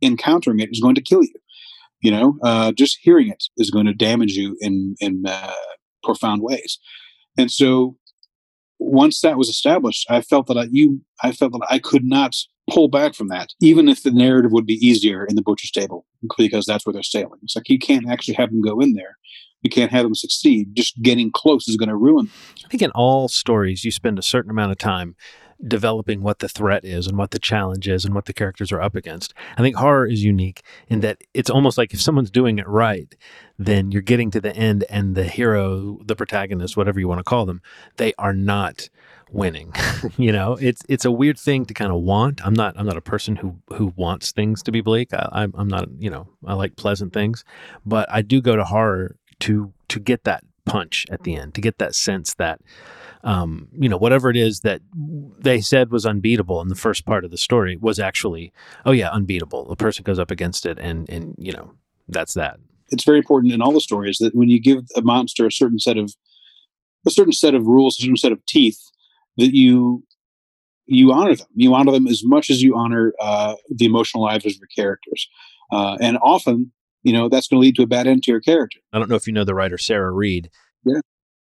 [0.00, 1.34] encountering it is going to kill you.
[2.02, 5.52] You know, uh, just hearing it is going to damage you in in uh,
[6.04, 6.78] profound ways.
[7.38, 7.96] And so,
[8.78, 12.34] once that was established, I felt that I, you, I felt that I could not
[12.70, 16.06] pull back from that, even if the narrative would be easier in the butcher's table,
[16.36, 17.38] because that's where they're sailing.
[17.42, 19.16] It's like you can't actually have them go in there.
[19.62, 20.74] You can't have them succeed.
[20.74, 22.26] Just getting close is going to ruin.
[22.26, 22.34] Them.
[22.64, 25.14] I think in all stories, you spend a certain amount of time
[25.66, 28.80] developing what the threat is and what the challenge is and what the characters are
[28.80, 29.32] up against.
[29.56, 33.14] I think horror is unique in that it's almost like if someone's doing it right,
[33.58, 37.24] then you're getting to the end and the hero, the protagonist, whatever you want to
[37.24, 37.60] call them,
[37.96, 38.88] they are not
[39.30, 39.72] winning.
[40.16, 42.44] you know, it's it's a weird thing to kind of want.
[42.44, 45.12] I'm not I'm not a person who who wants things to be bleak.
[45.14, 47.44] I, I'm I'm not you know I like pleasant things,
[47.86, 51.60] but I do go to horror to to get that punch at the end, to
[51.60, 52.60] get that sense that
[53.24, 54.80] um, you know, whatever it is that
[55.38, 58.52] they said was unbeatable in the first part of the story was actually,
[58.84, 59.68] oh yeah, unbeatable.
[59.68, 61.72] The person goes up against it, and and you know,
[62.08, 62.58] that's that.
[62.90, 65.78] It's very important in all the stories that when you give a monster a certain
[65.78, 66.12] set of
[67.06, 68.80] a certain set of rules, a certain set of teeth,
[69.36, 70.04] that you
[70.86, 71.46] you honor them.
[71.54, 75.28] You honor them as much as you honor uh, the emotional lives of your characters.
[75.70, 78.40] Uh, and often, you know, that's going to lead to a bad end to your
[78.40, 78.80] character.
[78.92, 80.50] I don't know if you know the writer Sarah Read.
[80.84, 81.00] Yeah.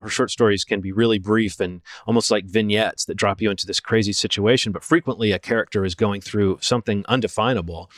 [0.06, 3.66] Her short stories can be really brief and almost like vignettes that drop you into
[3.66, 7.90] this crazy situation, but frequently a character is going through something undefinable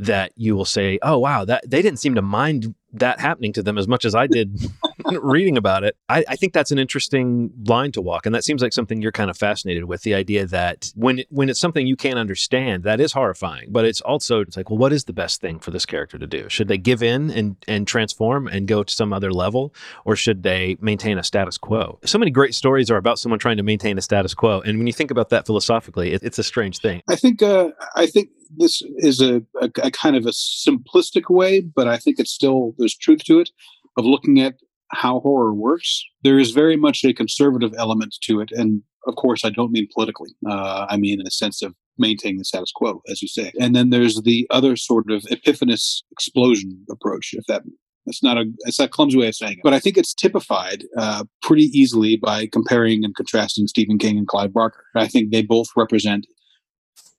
[0.00, 3.62] that you will say, "Oh wow, that they didn't seem to mind that happening to
[3.62, 4.68] them as much as I did
[5.22, 5.96] reading about it.
[6.08, 9.12] I, I, think that's an interesting line to walk, and that seems like something you're
[9.12, 10.02] kind of fascinated with.
[10.02, 13.68] The idea that when when it's something you can't understand, that is horrifying.
[13.70, 16.26] But it's also it's like, well, what is the best thing for this character to
[16.26, 16.48] do?
[16.48, 20.42] Should they give in and and transform and go to some other level, or should
[20.42, 21.98] they maintain a status quo?
[22.04, 24.86] So many great stories are about someone trying to maintain a status quo, and when
[24.86, 27.02] you think about that philosophically, it, it's a strange thing.
[27.08, 31.60] I think uh, I think this is a, a, a kind of a simplistic way,
[31.60, 33.50] but I think it's still there's truth to it
[33.96, 34.54] of looking at
[34.92, 36.04] how horror works.
[36.22, 39.88] There is very much a conservative element to it, and of course, I don't mean
[39.94, 40.30] politically.
[40.48, 43.52] Uh, I mean in the sense of maintaining the status quo, as you say.
[43.60, 47.62] And then there's the other sort of epiphanous explosion approach, if that
[48.06, 50.84] it's not a it's a clumsy way of saying it, but I think it's typified
[50.96, 54.84] uh, pretty easily by comparing and contrasting Stephen King and Clive Barker.
[54.96, 56.26] I think they both represent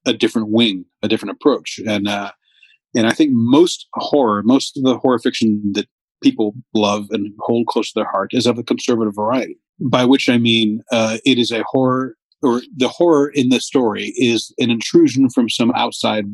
[0.05, 2.31] a different wing, a different approach, and uh,
[2.95, 5.87] and I think most horror, most of the horror fiction that
[6.21, 9.57] people love and hold close to their heart is of a conservative variety.
[9.79, 14.13] By which I mean uh, it is a horror, or the horror in the story
[14.15, 16.25] is an intrusion from some outside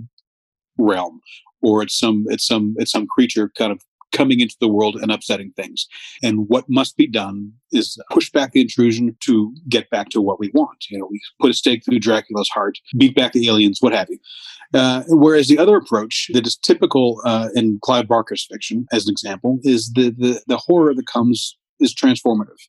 [0.77, 1.21] realm,
[1.62, 5.12] or it's some it's some it's some creature kind of coming into the world and
[5.12, 5.88] upsetting things.
[6.24, 10.39] And what must be done is push back the intrusion to get back to what
[10.39, 10.86] we want.
[10.89, 14.10] You know, we put a stake through Dracula's heart, beat back the aliens, what have
[14.10, 14.20] you.
[14.74, 19.12] Uh, whereas the other approach that is typical uh, in Clive Barker's fiction, as an
[19.12, 22.60] example, is the, the, the horror that comes is transformative.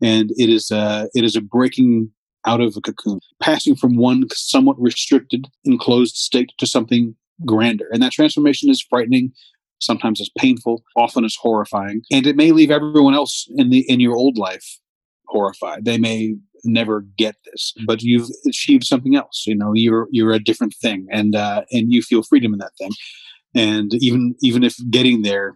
[0.00, 2.10] And it is, uh, it is a breaking
[2.46, 7.88] out of a cocoon, passing from one somewhat restricted, enclosed state to something grander.
[7.92, 9.32] And that transformation is frightening
[9.82, 14.00] sometimes it's painful, often it's horrifying, and it may leave everyone else in the in
[14.00, 14.78] your old life
[15.26, 15.84] horrified.
[15.84, 19.44] They may never get this, but you've achieved something else.
[19.46, 22.76] You know, you're you're a different thing, and uh, and you feel freedom in that
[22.78, 22.92] thing.
[23.54, 25.54] And even even if getting there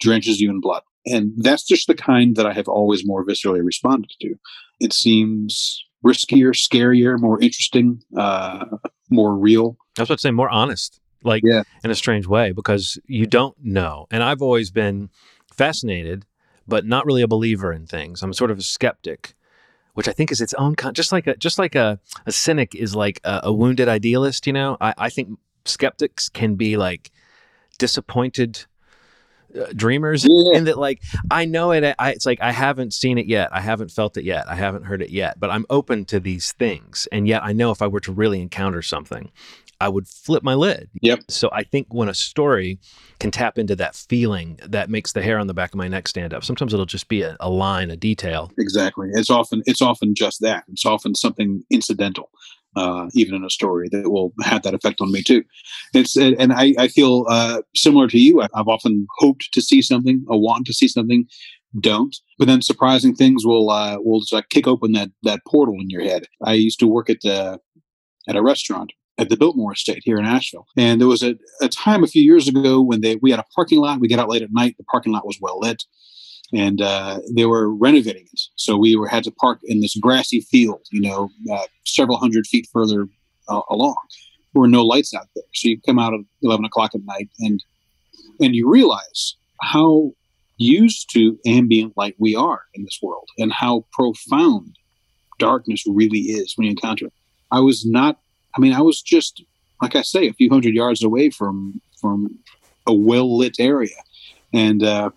[0.00, 3.64] drenches you in blood, and that's just the kind that I have always more viscerally
[3.64, 4.34] responded to.
[4.80, 8.64] It seems riskier, scarier, more interesting, uh,
[9.10, 9.76] more real.
[9.98, 11.62] I was about to say more honest like yeah.
[11.84, 14.06] in a strange way because you don't know.
[14.10, 15.10] And I've always been
[15.52, 16.26] fascinated,
[16.66, 18.22] but not really a believer in things.
[18.22, 19.34] I'm sort of a skeptic,
[19.94, 20.94] which I think is its own kind.
[20.94, 24.46] Just like a just like a, a cynic is like a, a wounded idealist.
[24.46, 27.10] You know, I, I think skeptics can be like
[27.78, 28.66] disappointed
[29.58, 30.56] uh, dreamers yeah.
[30.56, 33.60] and that like i know it I, it's like i haven't seen it yet i
[33.60, 37.08] haven't felt it yet i haven't heard it yet but i'm open to these things
[37.10, 39.32] and yet i know if i were to really encounter something
[39.80, 40.90] I would flip my lid.
[41.00, 41.24] Yep.
[41.28, 42.78] So I think when a story
[43.18, 46.08] can tap into that feeling that makes the hair on the back of my neck
[46.08, 46.44] stand up.
[46.44, 48.52] Sometimes it'll just be a, a line, a detail.
[48.58, 49.08] Exactly.
[49.12, 50.64] It's often it's often just that.
[50.68, 52.30] It's often something incidental.
[52.76, 55.42] Uh, even in a story that will have that effect on me too.
[55.92, 58.42] It's and I, I feel uh, similar to you.
[58.42, 61.26] I've often hoped to see something, a want to see something,
[61.80, 62.16] don't.
[62.38, 65.90] But then surprising things will uh, will just like kick open that that portal in
[65.90, 66.26] your head.
[66.44, 67.58] I used to work at uh,
[68.28, 70.66] at a restaurant at the Biltmore Estate here in Asheville.
[70.76, 73.44] And there was a, a time a few years ago when they we had a
[73.54, 74.00] parking lot.
[74.00, 74.76] We got out late at night.
[74.78, 75.84] The parking lot was well lit,
[76.54, 78.40] and uh, they were renovating it.
[78.56, 82.46] So we were had to park in this grassy field, you know, uh, several hundred
[82.46, 83.06] feet further
[83.48, 83.98] uh, along.
[84.52, 85.44] There were no lights out there.
[85.54, 87.62] So you come out at eleven o'clock at night, and
[88.40, 90.12] and you realize how
[90.56, 94.76] used to ambient light we are in this world, and how profound
[95.38, 97.12] darkness really is when you encounter it.
[97.50, 98.18] I was not
[98.56, 99.42] I mean, I was just
[99.82, 102.38] like I say, a few hundred yards away from from
[102.86, 103.96] a well lit area,
[104.52, 105.10] and uh,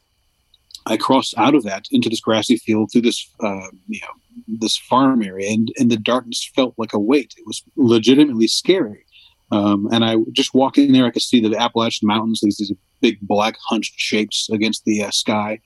[0.86, 4.78] I crossed out of that into this grassy field through this uh, you know this
[4.78, 7.34] farm area, and and the darkness felt like a weight.
[7.38, 9.06] It was legitimately scary.
[9.52, 12.72] Um, and I just walk in there, I could see the Appalachian Mountains, these, these
[13.02, 15.60] big black hunched shapes against the uh, sky,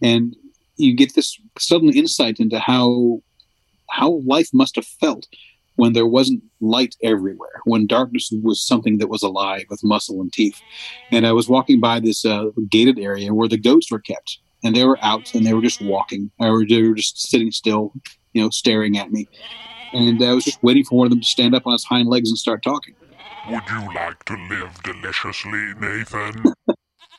[0.00, 0.34] and
[0.76, 3.20] you get this sudden insight into how
[3.90, 5.26] how life must have felt
[5.76, 10.32] when there wasn't light everywhere, when darkness was something that was alive with muscle and
[10.32, 10.60] teeth.
[11.10, 14.74] And I was walking by this uh, gated area where the goats were kept, and
[14.74, 17.92] they were out and they were just walking, or they were just sitting still,
[18.32, 19.28] you know, staring at me.
[19.92, 22.08] And I was just waiting for one of them to stand up on its hind
[22.08, 22.94] legs and start talking.
[23.48, 26.42] Would you like to live deliciously, Nathan?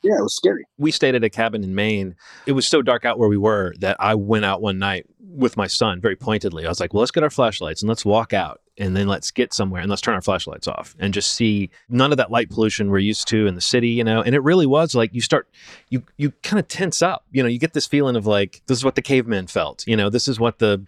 [0.07, 0.65] yeah, it was scary.
[0.77, 2.15] We stayed at a cabin in Maine.
[2.45, 5.57] It was so dark out where we were that I went out one night with
[5.57, 6.65] my son very pointedly.
[6.65, 9.31] I was like, well, let's get our flashlights and let's walk out and then let's
[9.31, 12.49] get somewhere and let's turn our flashlights off and just see none of that light
[12.49, 14.21] pollution we're used to in the city, you know.
[14.21, 15.47] And it really was like you start
[15.89, 17.25] you you kind of tense up.
[17.31, 19.85] You know, you get this feeling of like this is what the cavemen felt.
[19.87, 20.85] You know, this is what the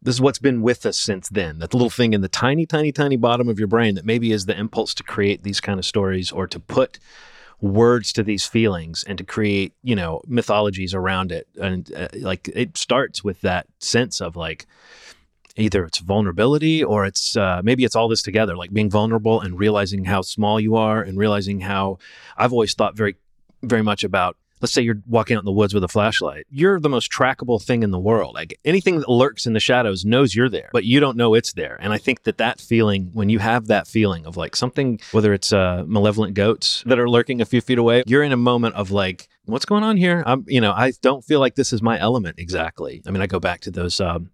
[0.00, 1.58] this is what's been with us since then.
[1.58, 4.46] That little thing in the tiny, tiny, tiny bottom of your brain that maybe is
[4.46, 7.00] the impulse to create these kind of stories or to put
[7.60, 11.48] words to these feelings and to create, you know, mythologies around it.
[11.60, 14.66] And uh, like it starts with that sense of like,
[15.56, 19.58] either it's vulnerability or it's uh, maybe it's all this together like being vulnerable and
[19.58, 21.98] realizing how small you are and realizing how
[22.36, 23.16] i've always thought very
[23.62, 26.80] very much about let's say you're walking out in the woods with a flashlight you're
[26.80, 28.34] the most trackable thing in the world.
[28.34, 31.52] Like anything that lurks in the shadows knows you're there but you don't know it's
[31.52, 31.76] there.
[31.80, 35.32] And i think that that feeling when you have that feeling of like something whether
[35.32, 38.74] it's uh, malevolent goats that are lurking a few feet away you're in a moment
[38.74, 40.22] of like what's going on here?
[40.26, 43.02] I'm you know i don't feel like this is my element exactly.
[43.06, 44.30] I mean i go back to those um,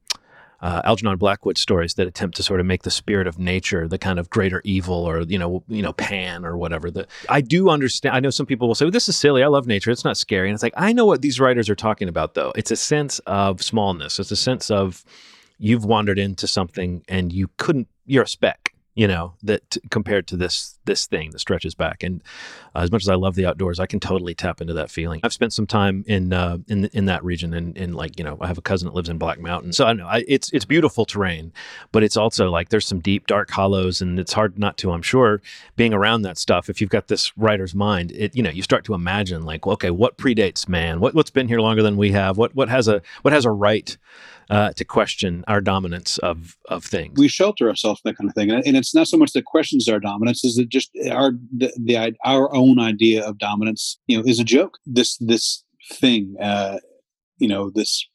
[0.65, 3.99] uh, Algernon Blackwood stories that attempt to sort of make the spirit of nature the
[3.99, 6.91] kind of greater evil, or you know, you know, Pan or whatever.
[6.91, 8.17] The, I do understand.
[8.17, 9.43] I know some people will say, well, "This is silly.
[9.43, 9.91] I love nature.
[9.91, 12.51] It's not scary." And it's like I know what these writers are talking about, though.
[12.57, 14.19] It's a sense of smallness.
[14.19, 15.05] It's a sense of
[15.59, 17.89] you've wandered into something and you couldn't.
[18.07, 18.64] You're a speck.
[18.95, 22.03] You know, that compared to this this thing that stretches back.
[22.03, 22.23] And
[22.75, 25.21] uh, as much as I love the outdoors, I can totally tap into that feeling.
[25.25, 28.39] I've spent some time in uh, in in that region, and in like you know,
[28.41, 30.65] I have a cousin that lives in Black Mountain, so I know I, it's it's
[30.65, 31.53] beautiful terrain,
[31.91, 34.93] but it's also like there's some deep dark hollows, and it's hard not to.
[34.93, 35.43] I'm sure
[35.75, 38.85] being around that stuff, if you've got this writer's mind, it you know you start
[38.85, 41.01] to imagine like, okay, what predates man?
[41.01, 42.39] What what's been here longer than we have?
[42.39, 43.97] What what has a what has a right
[44.51, 47.19] uh, to question our dominance of of things.
[47.19, 50.01] We shelter ourselves that kind of thing, and, it's not so much that questions our
[50.01, 54.39] dominance, is it just our the, the our own idea of dominance, you know, is
[54.39, 54.79] a joke.
[54.87, 56.79] This this thing, uh,
[57.39, 58.07] you know, this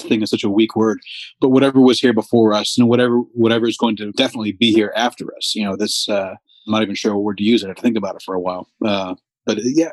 [0.00, 1.00] thing is such a weak word,
[1.40, 4.92] but whatever was here before us, and whatever whatever is going to definitely be here
[4.96, 6.08] after us, you know, this.
[6.08, 6.34] Uh,
[6.66, 7.64] I'm not even sure what word to use.
[7.64, 8.68] I have to think about it for a while.
[8.84, 9.90] Uh, but yeah,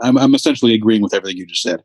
[0.00, 1.82] I'm, I'm essentially agreeing with everything you just said.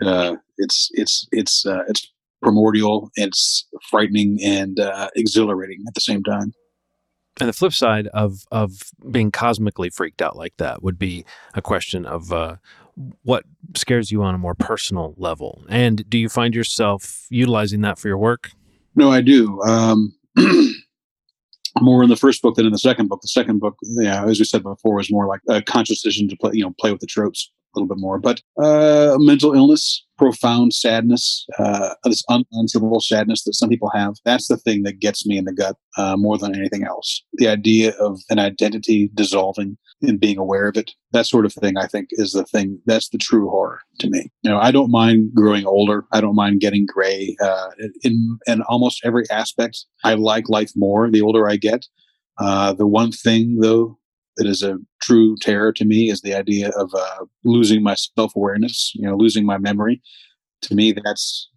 [0.00, 2.10] Uh, it's it's it's uh, it's
[2.42, 3.10] primordial.
[3.16, 6.52] It's frightening and uh, exhilarating at the same time.
[7.38, 11.62] And the flip side of of being cosmically freaked out like that would be a
[11.62, 12.56] question of uh,
[13.22, 13.44] what
[13.76, 15.64] scares you on a more personal level.
[15.68, 18.50] And do you find yourself utilizing that for your work?
[18.94, 19.60] No, I do.
[19.62, 20.14] Um,
[21.80, 23.20] more in the first book than in the second book.
[23.22, 26.36] The second book, yeah, as we said before, was more like a conscious decision to
[26.36, 28.18] play, you know, play with the tropes a little bit more.
[28.18, 34.48] But uh, mental illness, profound sadness, uh, this unanswerable sadness that some people have, that's
[34.48, 37.22] the thing that gets me in the gut uh, more than anything else.
[37.34, 41.76] The idea of an identity dissolving and being aware of it, that sort of thing,
[41.76, 44.30] I think, is the thing that's the true horror to me.
[44.42, 46.06] You know, I don't mind growing older.
[46.12, 47.36] I don't mind getting gray.
[47.40, 47.68] Uh,
[48.02, 51.86] in, in almost every aspect, I like life more the older I get.
[52.38, 53.98] Uh, the one thing, though,
[54.40, 58.34] that is a true terror to me is the idea of uh, losing my self
[58.34, 58.92] awareness.
[58.94, 60.00] You know, losing my memory.
[60.62, 61.50] To me, that's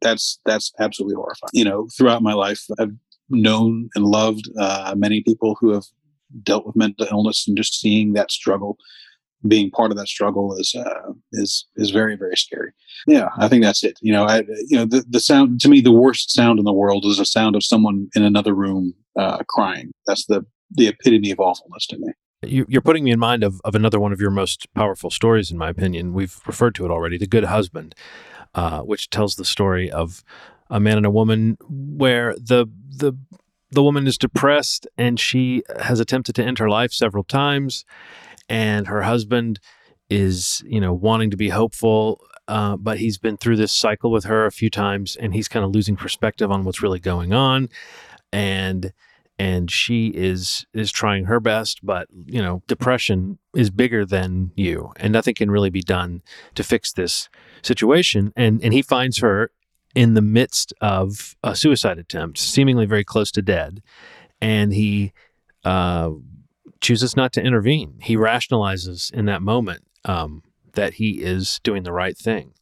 [0.00, 1.50] that's that's absolutely horrifying.
[1.52, 2.92] You know, throughout my life, I've
[3.28, 5.84] known and loved uh, many people who have
[6.44, 8.78] dealt with mental illness, and just seeing that struggle,
[9.48, 12.70] being part of that struggle, is uh, is is very very scary.
[13.08, 13.98] Yeah, I think that's it.
[14.02, 16.72] You know, I you know the the sound to me the worst sound in the
[16.72, 19.90] world is a sound of someone in another room uh, crying.
[20.06, 22.12] That's the the epitome of awfulness to me.
[22.46, 25.56] You're putting me in mind of, of another one of your most powerful stories, in
[25.56, 26.12] my opinion.
[26.12, 27.94] We've referred to it already, The Good Husband,
[28.54, 30.22] uh, which tells the story of
[30.68, 33.14] a man and a woman where the the
[33.70, 37.84] the woman is depressed and she has attempted to end her life several times,
[38.48, 39.58] and her husband
[40.10, 44.24] is you know wanting to be hopeful, uh, but he's been through this cycle with
[44.24, 47.68] her a few times, and he's kind of losing perspective on what's really going on,
[48.32, 48.92] and
[49.38, 54.92] and she is is trying her best but you know depression is bigger than you
[54.96, 56.22] and nothing can really be done
[56.54, 57.28] to fix this
[57.62, 59.50] situation and and he finds her
[59.94, 63.82] in the midst of a suicide attempt seemingly very close to dead
[64.40, 65.12] and he
[65.64, 66.10] uh,
[66.80, 67.98] chooses not to intervene.
[68.02, 70.42] He rationalizes in that moment um,
[70.74, 72.52] that he is doing the right thing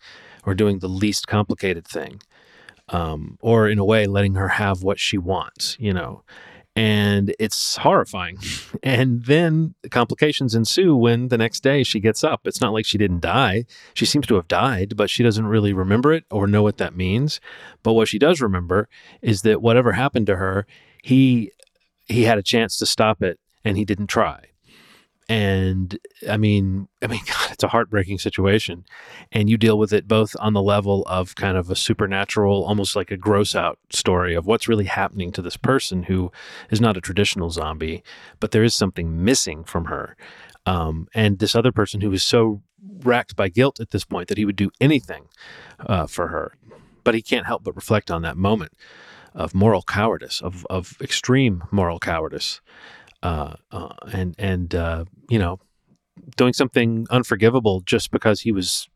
[0.47, 2.23] or doing the least complicated thing
[2.89, 6.23] um, or in a way letting her have what she wants you know
[6.75, 8.39] and it's horrifying.
[8.85, 12.41] And then complications ensue when the next day she gets up.
[12.47, 13.65] It's not like she didn't die.
[13.95, 16.97] She seems to have died, but she doesn't really remember it or know what that
[16.97, 17.41] means.
[17.85, 18.89] But what she does remember
[19.21, 20.67] is that whatever happened to her,
[21.03, 21.53] he
[22.07, 24.52] he had a chance to stop it and he didn't try
[25.29, 28.85] and i mean i mean God, it's a heartbreaking situation.
[29.31, 32.97] And you deal with it both on the level of kind of a supernatural almost
[32.97, 36.33] like a gross out story of what's really happening to this person who
[36.71, 38.03] is not a traditional zombie
[38.41, 40.17] but there is something missing from her.
[40.67, 42.63] Um, and this other person who is so
[43.01, 45.25] racked by guilt at this point that he would do anything
[45.81, 46.57] uh, for her.
[47.05, 48.73] But he can't help but reflect on that moment
[49.35, 52.61] of moral cowardice of, of extreme moral cowardice
[53.23, 55.59] uh, uh, and and uh, you know
[56.37, 58.89] doing something unforgivable just because he was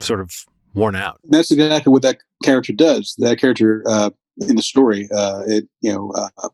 [0.00, 1.20] sort of worn out.
[1.24, 3.14] That's exactly what that character does.
[3.18, 6.48] That character uh, in the story, uh, it you know uh,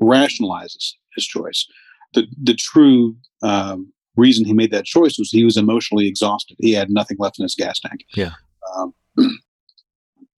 [0.00, 1.66] rationalizes his choice.
[2.14, 6.56] The the true um, reason he made that choice was he was emotionally exhausted.
[6.58, 8.04] He had nothing left in his gas tank.
[8.14, 8.32] Yeah.
[8.76, 8.94] Um,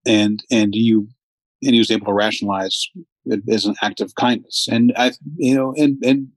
[0.07, 1.09] and and you
[1.62, 2.88] and he was able to rationalize
[3.27, 4.69] it as an act of kindness.
[4.71, 6.29] And I, you know, and and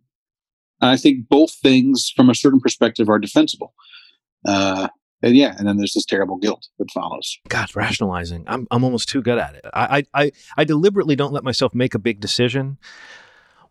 [0.82, 3.74] I think both things, from a certain perspective, are defensible.
[4.46, 4.88] Uh,
[5.22, 7.38] and yeah, and then there's this terrible guilt that follows.
[7.50, 8.46] God, rationalizing.
[8.48, 9.66] I'm I'm almost too good at it.
[9.74, 12.78] I I I deliberately don't let myself make a big decision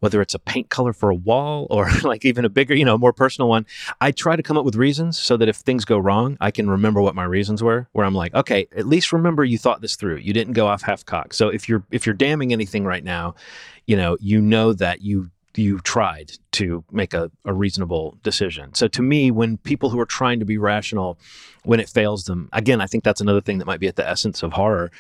[0.00, 2.99] whether it's a paint color for a wall or like even a bigger, you know,
[2.99, 3.66] more personal one,
[4.01, 6.70] I try to come up with reasons so that if things go wrong, I can
[6.70, 7.88] remember what my reasons were.
[7.92, 10.16] Where I'm like, okay, at least remember you thought this through.
[10.16, 11.34] You didn't go off half cock.
[11.34, 13.34] So if you're if you're damning anything right now,
[13.86, 18.72] you know, you know that you you tried to make a, a reasonable decision.
[18.74, 21.18] So to me, when people who are trying to be rational,
[21.64, 24.09] when it fails them, again, I think that's another thing that might be at the
[24.09, 24.90] essence of horror,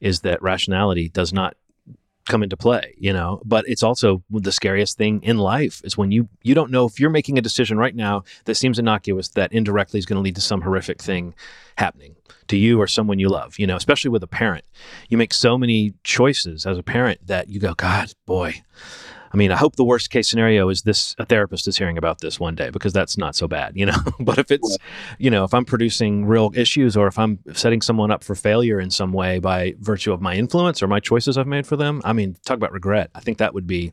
[0.00, 1.56] is that rationality does not
[2.28, 3.40] come into play, you know.
[3.44, 7.00] But it's also the scariest thing in life is when you you don't know if
[7.00, 10.36] you're making a decision right now that seems innocuous that indirectly is going to lead
[10.36, 11.34] to some horrific thing
[11.76, 12.14] happening
[12.48, 14.64] to you or someone you love, you know, especially with a parent.
[15.08, 18.62] You make so many choices as a parent that you go, God, boy,
[19.32, 22.20] I mean, I hope the worst case scenario is this a therapist is hearing about
[22.20, 23.96] this one day because that's not so bad, you know.
[24.20, 24.78] but if it's,
[25.18, 28.80] you know, if I'm producing real issues or if I'm setting someone up for failure
[28.80, 32.00] in some way by virtue of my influence or my choices I've made for them,
[32.04, 33.10] I mean, talk about regret.
[33.14, 33.92] I think that would be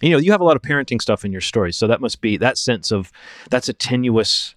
[0.00, 2.20] you know, you have a lot of parenting stuff in your story, so that must
[2.20, 3.10] be that sense of
[3.50, 4.54] that's a tenuous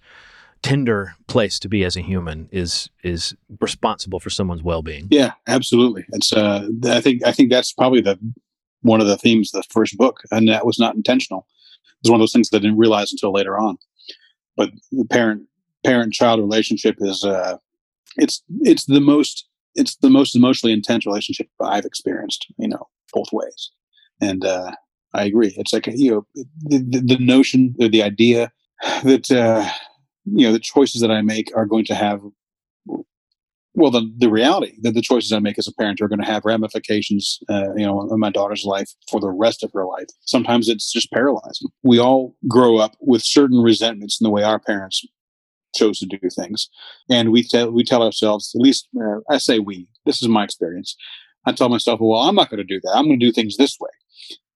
[0.62, 5.08] tender place to be as a human is is responsible for someone's well-being.
[5.10, 6.06] Yeah, absolutely.
[6.12, 8.18] It's uh I think I think that's probably the
[8.82, 11.46] one of the themes of the first book, and that was not intentional.
[11.84, 13.78] It was one of those things that I didn't realize until later on.
[14.56, 15.46] But the parent
[15.84, 17.58] parent child relationship is uh,
[18.16, 22.46] it's it's the most it's the most emotionally intense relationship I've experienced.
[22.58, 23.70] You know, both ways,
[24.20, 24.72] and uh,
[25.14, 25.54] I agree.
[25.56, 26.26] It's like you know
[26.64, 28.52] the, the, notion or the idea
[29.04, 29.68] that uh,
[30.24, 32.20] you know the choices that I make are going to have
[33.74, 36.26] well, the, the reality that the choices I make as a parent are going to
[36.26, 40.08] have ramifications, uh, you know, in my daughter's life for the rest of her life.
[40.20, 41.68] Sometimes it's just paralyzing.
[41.82, 45.04] We all grow up with certain resentments in the way our parents
[45.74, 46.68] chose to do things,
[47.08, 49.88] and we tell we tell ourselves, at least uh, I say we.
[50.04, 50.94] This is my experience.
[51.46, 52.92] I tell myself, well, I'm not going to do that.
[52.94, 53.90] I'm going to do things this way,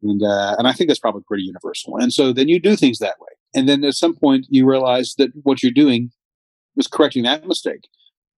[0.03, 1.97] and uh, and I think that's probably pretty universal.
[1.97, 5.15] And so then you do things that way, and then at some point you realize
[5.17, 6.11] that what you're doing
[6.77, 7.89] is correcting that mistake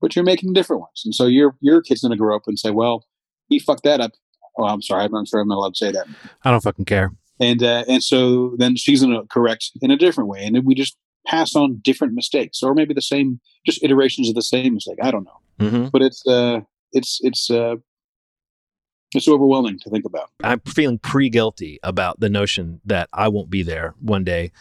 [0.01, 1.03] but you're making different ones.
[1.05, 3.07] And so your your kid's going to grow up and say, "Well,
[3.49, 4.13] he fucked that up."
[4.59, 5.05] Oh, I'm sorry.
[5.05, 6.07] I'm not sure I'm not allowed to say that.
[6.45, 7.13] I don't fucking care.
[7.41, 10.65] And uh, and so then she's going to correct in a different way, and then
[10.65, 10.97] we just
[11.27, 14.99] pass on different mistakes, or maybe the same, just iterations of the same mistake.
[15.03, 15.87] I don't know, mm-hmm.
[15.89, 16.61] but it's uh,
[16.93, 17.77] it's it's uh,
[19.15, 20.31] it's overwhelming to think about.
[20.43, 24.53] I'm feeling pre guilty about the notion that I won't be there one day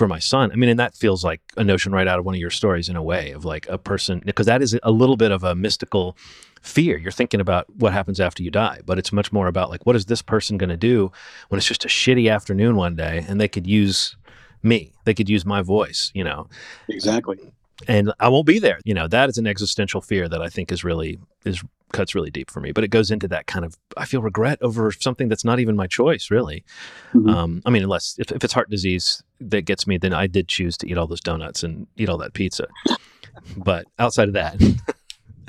[0.00, 0.50] for my son.
[0.50, 2.88] I mean, and that feels like a notion right out of one of your stories
[2.88, 5.54] in a way of like a person, because that is a little bit of a
[5.54, 6.16] mystical
[6.62, 6.96] fear.
[6.96, 9.96] You're thinking about what happens after you die, but it's much more about like, what
[9.96, 11.12] is this person going to do
[11.50, 14.16] when it's just a shitty afternoon one day and they could use
[14.62, 14.94] me?
[15.04, 16.48] They could use my voice, you know?
[16.88, 17.36] Exactly.
[17.88, 18.78] And I won't be there.
[18.84, 21.62] You know, that is an existential fear that I think is really, is
[21.92, 22.72] cuts really deep for me.
[22.72, 25.76] But it goes into that kind of I feel regret over something that's not even
[25.76, 26.64] my choice, really.
[27.12, 27.28] Mm-hmm.
[27.28, 30.48] Um, I mean, unless if, if it's heart disease that gets me, then I did
[30.48, 32.66] choose to eat all those donuts and eat all that pizza.
[33.56, 34.74] but outside of that, I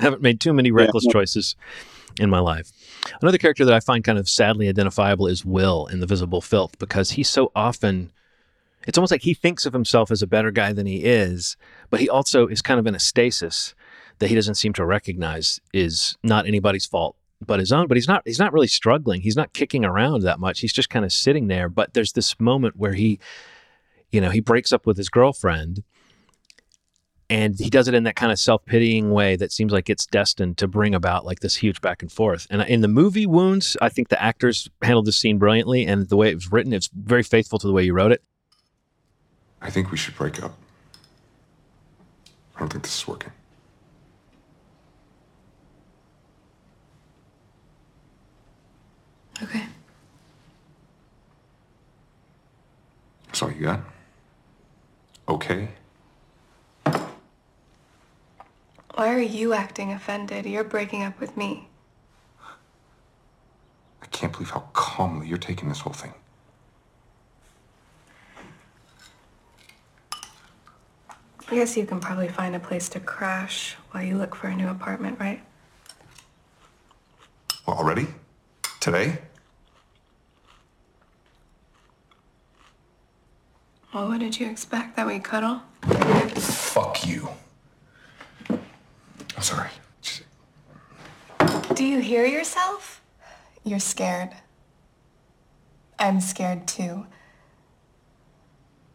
[0.02, 1.12] haven't made too many reckless yeah.
[1.12, 1.56] choices
[2.20, 2.70] in my life.
[3.20, 6.78] Another character that I find kind of sadly identifiable is Will in The Visible Filth
[6.78, 8.12] because he's so often
[8.86, 11.56] it's almost like he thinks of himself as a better guy than he is,
[11.92, 13.74] but he also is kind of in a stasis
[14.18, 17.16] that he doesn't seem to recognize is not anybody's fault
[17.46, 19.20] but his own but he's not he's not really struggling.
[19.20, 20.60] He's not kicking around that much.
[20.60, 23.20] He's just kind of sitting there but there's this moment where he
[24.10, 25.84] you know he breaks up with his girlfriend
[27.28, 30.58] and he does it in that kind of self-pitying way that seems like it's destined
[30.58, 32.46] to bring about like this huge back and forth.
[32.50, 36.16] And in the movie wounds i think the actors handled the scene brilliantly and the
[36.16, 38.22] way it was written it's very faithful to the way you wrote it.
[39.60, 40.56] I think we should break up
[42.62, 43.32] don't think this is working
[49.42, 49.64] Okay.
[53.26, 53.80] That's all you got?
[55.28, 55.70] Okay.
[58.94, 60.46] Why are you acting offended?
[60.46, 61.68] You're breaking up with me.
[64.00, 66.12] I can't believe how calmly you're taking this whole thing.
[71.52, 74.56] I guess you can probably find a place to crash while you look for a
[74.56, 75.44] new apartment, right?
[77.66, 78.06] Well, already?
[78.80, 79.18] Today?
[83.92, 84.96] Well, what did you expect?
[84.96, 85.60] That we cuddle?
[86.36, 87.28] Fuck you.
[88.48, 89.68] I'm sorry.
[90.00, 90.22] Just...
[91.74, 93.02] Do you hear yourself?
[93.62, 94.30] You're scared.
[95.98, 97.04] I'm scared too.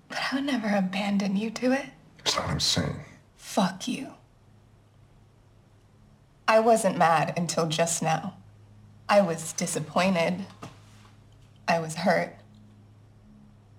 [0.10, 1.86] But I would never abandon you to it.
[2.28, 3.00] That's not what I'm saying.
[3.38, 4.10] Fuck you.
[6.46, 8.34] I wasn't mad until just now.
[9.08, 10.46] I was disappointed.
[11.70, 12.36] I was hurt.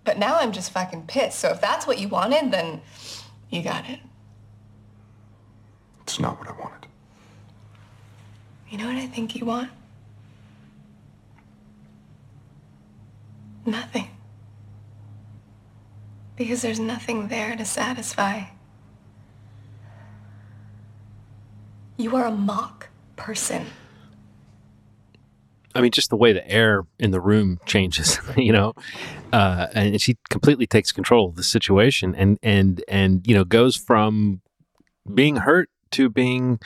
[0.03, 1.41] But now I'm just fucking pissed.
[1.41, 2.81] So if that's what you wanted, then
[3.51, 4.01] you got it.
[6.05, 6.89] It's not what I wanted.
[8.71, 9.69] You know what I think you want?
[13.67, 14.09] Nothing.
[16.39, 18.45] Because there's nothing there to satisfy.
[21.97, 23.66] You are a mock person.
[25.74, 28.74] I mean, just the way the air in the room changes, you know,
[29.32, 33.74] uh, and she completely takes control of the situation, and and and you know goes
[33.76, 34.41] from
[35.12, 36.61] being hurt to being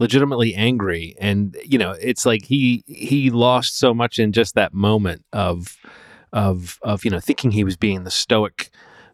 [0.00, 4.74] legitimately angry, and you know it's like he he lost so much in just that
[4.74, 5.76] moment of
[6.32, 8.70] of of you know thinking he was being the stoic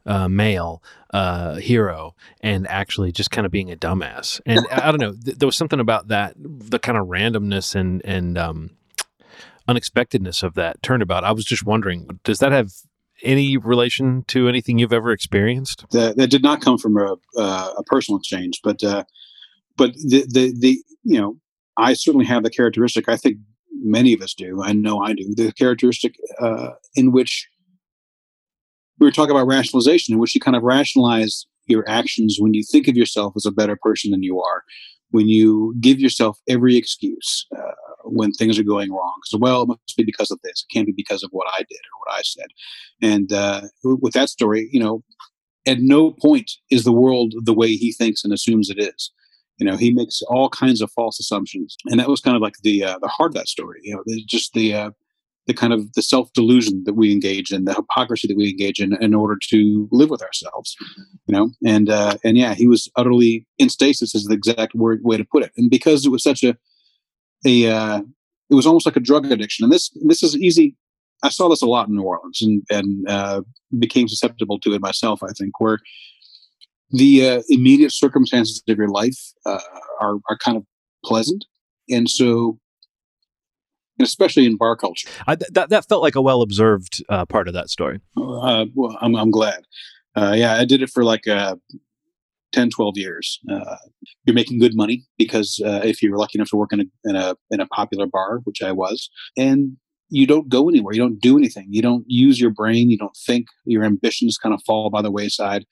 [0.09, 0.83] uh, male
[1.13, 4.41] uh, hero and actually just kind of being a dumbass.
[4.47, 8.05] And I don't know, th- there was something about that, the kind of randomness and
[8.05, 8.71] and um,
[9.69, 11.25] unexpectedness of that turnabout.
[11.25, 12.73] I was just wondering, does that have
[13.23, 15.85] any relation to anything you've ever experienced?
[15.91, 19.05] That, that did not come from a, uh, a personal exchange, but uh,
[19.77, 21.37] but the, the the you know
[21.77, 23.09] I certainly have the characteristic.
[23.09, 23.39] I think
[23.73, 24.63] many of us do.
[24.63, 25.35] I know I do.
[25.35, 27.49] The characteristic uh, in which
[28.99, 32.63] we were talking about rationalization, in which you kind of rationalize your actions when you
[32.63, 34.63] think of yourself as a better person than you are,
[35.11, 37.73] when you give yourself every excuse uh,
[38.05, 39.15] when things are going wrong.
[39.39, 40.65] Well, it must be because of this.
[40.69, 42.47] It can't be because of what I did or what I said.
[43.03, 45.03] And uh, with that story, you know,
[45.67, 49.13] at no point is the world the way he thinks and assumes it is.
[49.59, 52.55] You know, he makes all kinds of false assumptions, and that was kind of like
[52.63, 53.81] the uh, the heart of that story.
[53.83, 54.91] You know, just the uh,
[55.49, 58.81] the kind of the self delusion that we engage in, the hypocrisy that we engage
[58.81, 60.77] in, in order to live with ourselves.
[61.27, 65.01] You know, and uh, and yeah, he was utterly in stasis is the exact word
[65.03, 65.51] way to put it.
[65.57, 66.57] And because it was such a
[67.47, 68.03] a uh,
[68.51, 70.77] it was almost like a drug addiction, and this this is easy.
[71.25, 73.41] I saw this a lot in New Orleans, and and uh,
[73.79, 75.23] became susceptible to it myself.
[75.23, 75.79] I think where
[76.91, 79.61] the uh, immediate circumstances of your life uh,
[80.01, 80.65] are are kind of
[81.05, 81.47] pleasant,
[81.89, 82.59] and so
[84.01, 85.09] especially in bar culture.
[85.27, 88.01] I, that that felt like a well observed uh, part of that story.
[88.17, 89.65] Uh, well, I'm I'm glad.
[90.17, 91.57] Uh, yeah, I did it for like uh,
[92.53, 93.41] 10, 12 years.
[93.51, 93.77] Uh,
[94.25, 97.17] you're making good money because uh, if you're lucky enough to work in a, in
[97.17, 99.77] a in a popular bar, which I was, and
[100.11, 103.17] you don't go anywhere, you don't do anything, you don't use your brain, you don't
[103.27, 105.67] think, your ambitions kind of fall by the wayside,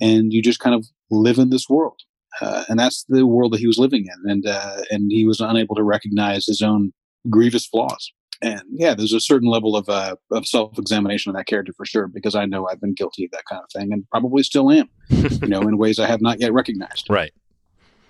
[0.00, 2.00] and you just kind of live in this world.
[2.40, 5.40] Uh, and that's the world that he was living in, and uh, and he was
[5.40, 6.92] unable to recognize his own
[7.28, 8.12] grievous flaws.
[8.42, 11.84] And yeah, there's a certain level of uh, of self examination of that character for
[11.84, 14.70] sure, because I know I've been guilty of that kind of thing, and probably still
[14.70, 17.08] am, you know, in ways I have not yet recognized.
[17.10, 17.32] Right.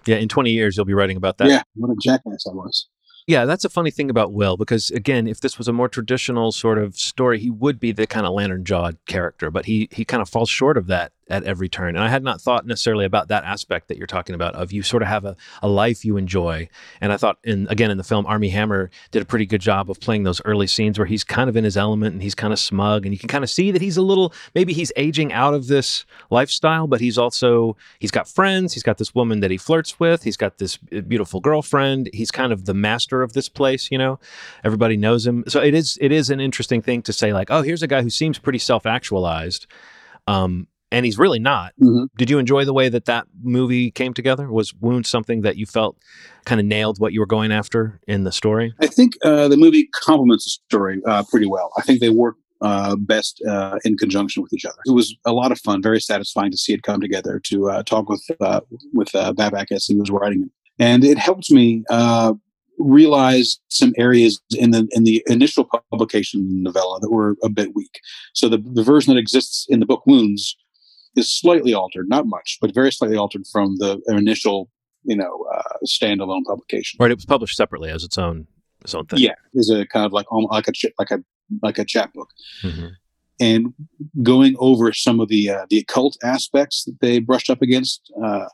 [0.07, 1.49] Yeah, in 20 years you'll be writing about that.
[1.49, 2.89] Yeah, what a jackass I was.
[3.27, 6.53] Yeah, that's a funny thing about Will because again, if this was a more traditional
[6.53, 10.05] sort of story, he would be the kind of lantern jawed character, but he he
[10.05, 11.97] kind of falls short of that at every turn.
[11.97, 14.83] And I had not thought necessarily about that aspect that you're talking about of you
[14.83, 16.69] sort of have a, a life you enjoy.
[17.01, 19.91] And I thought in again in the film Armie Hammer did a pretty good job
[19.91, 22.53] of playing those early scenes where he's kind of in his element and he's kind
[22.53, 25.33] of smug and you can kind of see that he's a little maybe he's aging
[25.33, 29.51] out of this lifestyle, but he's also he's got friends, he's got this woman that
[29.51, 33.49] he flirts with, he's got this beautiful girlfriend, he's kind of the master of this
[33.49, 34.19] place, you know.
[34.65, 35.45] Everybody knows him.
[35.49, 38.03] So it is it is an interesting thing to say like, oh, here's a guy
[38.03, 39.67] who seems pretty self-actualized.
[40.27, 41.73] Um, and he's really not.
[41.81, 42.05] Mm-hmm.
[42.17, 44.51] Did you enjoy the way that that movie came together?
[44.51, 45.97] Was Wound something that you felt
[46.45, 48.75] kind of nailed what you were going after in the story?
[48.81, 51.73] I think uh, the movie complements the story uh, pretty well.
[51.79, 54.79] I think they work uh, best uh, in conjunction with each other.
[54.85, 57.41] It was a lot of fun, very satisfying to see it come together.
[57.45, 58.61] To uh, talk with uh,
[58.93, 61.85] with uh, Babak as he was writing it, and it helped me
[62.79, 68.01] realize some areas in the in the initial publication novella that were a bit weak.
[68.35, 70.57] So the, the version that exists in the book Wounds
[71.17, 74.71] is slightly altered, not much, but very slightly altered from the initial,
[75.05, 76.99] you know, uh, standalone publication.
[77.01, 78.47] Right, it was published separately as its own
[78.83, 79.21] its own thing.
[79.21, 81.23] Yeah, is a kind of like like a like a
[81.63, 82.31] like a chapbook,
[82.63, 82.89] mm-hmm.
[83.41, 83.75] and
[84.23, 88.13] going over some of the uh, the occult aspects that they brushed up against.
[88.23, 88.47] Uh,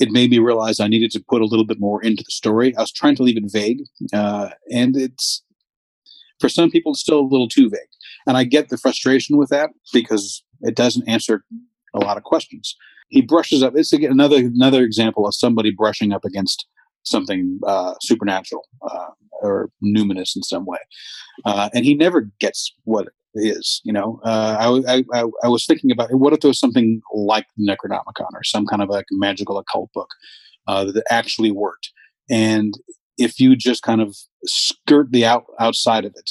[0.00, 2.76] it made me realize I needed to put a little bit more into the story.
[2.76, 5.42] I was trying to leave it vague, uh, and it's
[6.38, 7.80] for some people it's still a little too vague.
[8.26, 11.44] And I get the frustration with that because it doesn't answer
[11.94, 12.76] a lot of questions.
[13.08, 13.74] He brushes up.
[13.76, 16.66] It's again another another example of somebody brushing up against
[17.04, 19.08] something uh, supernatural uh,
[19.40, 20.78] or numinous in some way,
[21.44, 23.80] uh, and he never gets what it is.
[23.84, 27.46] You know, uh, I, I, I was thinking about what if there was something like
[27.56, 30.10] the Necronomicon or some kind of like magical occult book
[30.66, 31.90] uh, that actually worked,
[32.28, 32.74] and
[33.16, 36.30] if you just kind of skirt the out outside of it,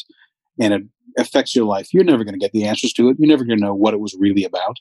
[0.59, 0.83] and it
[1.17, 3.17] affects your life, you're never going to get the answers to it.
[3.19, 4.77] You're never going to know what it was really about.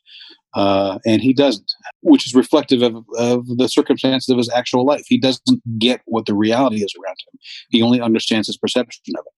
[0.55, 5.05] Uh, and he doesn't, which is reflective of, of the circumstances of his actual life.
[5.07, 7.39] He doesn't get what the reality is around him.
[7.70, 9.32] He only understands his perception of it.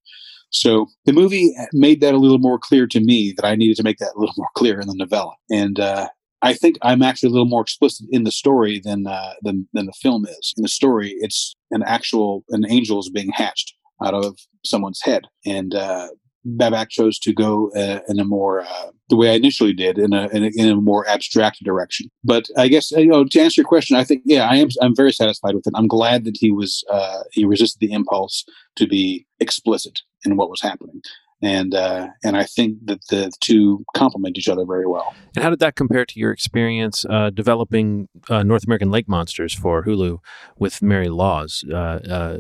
[0.51, 3.83] So the movie made that a little more clear to me that I needed to
[3.83, 5.35] make that a little more clear in the novella.
[5.51, 6.09] And uh,
[6.43, 9.87] I think I'm actually a little more explicit in the story than uh, than than
[9.87, 10.55] the film is.
[10.57, 13.75] In the story, it's an actual an angel is being hatched
[14.05, 16.09] out of someone's head, and uh,
[16.57, 20.13] Babak chose to go uh, in a more uh, the way I initially did in
[20.13, 22.11] a, in a, in a more abstract direction.
[22.25, 24.95] But I guess you know to answer your question, I think yeah, I am I'm
[24.95, 25.73] very satisfied with it.
[25.75, 28.45] I'm glad that he was uh, he resisted the impulse
[28.77, 31.01] to be explicit in what was happening.
[31.41, 35.15] And uh, and I think that the two complement each other very well.
[35.37, 39.55] And how did that compare to your experience uh, developing uh, North American Lake Monsters
[39.55, 40.19] for Hulu
[40.59, 41.65] with Mary Laws?
[41.71, 42.39] Uh, uh,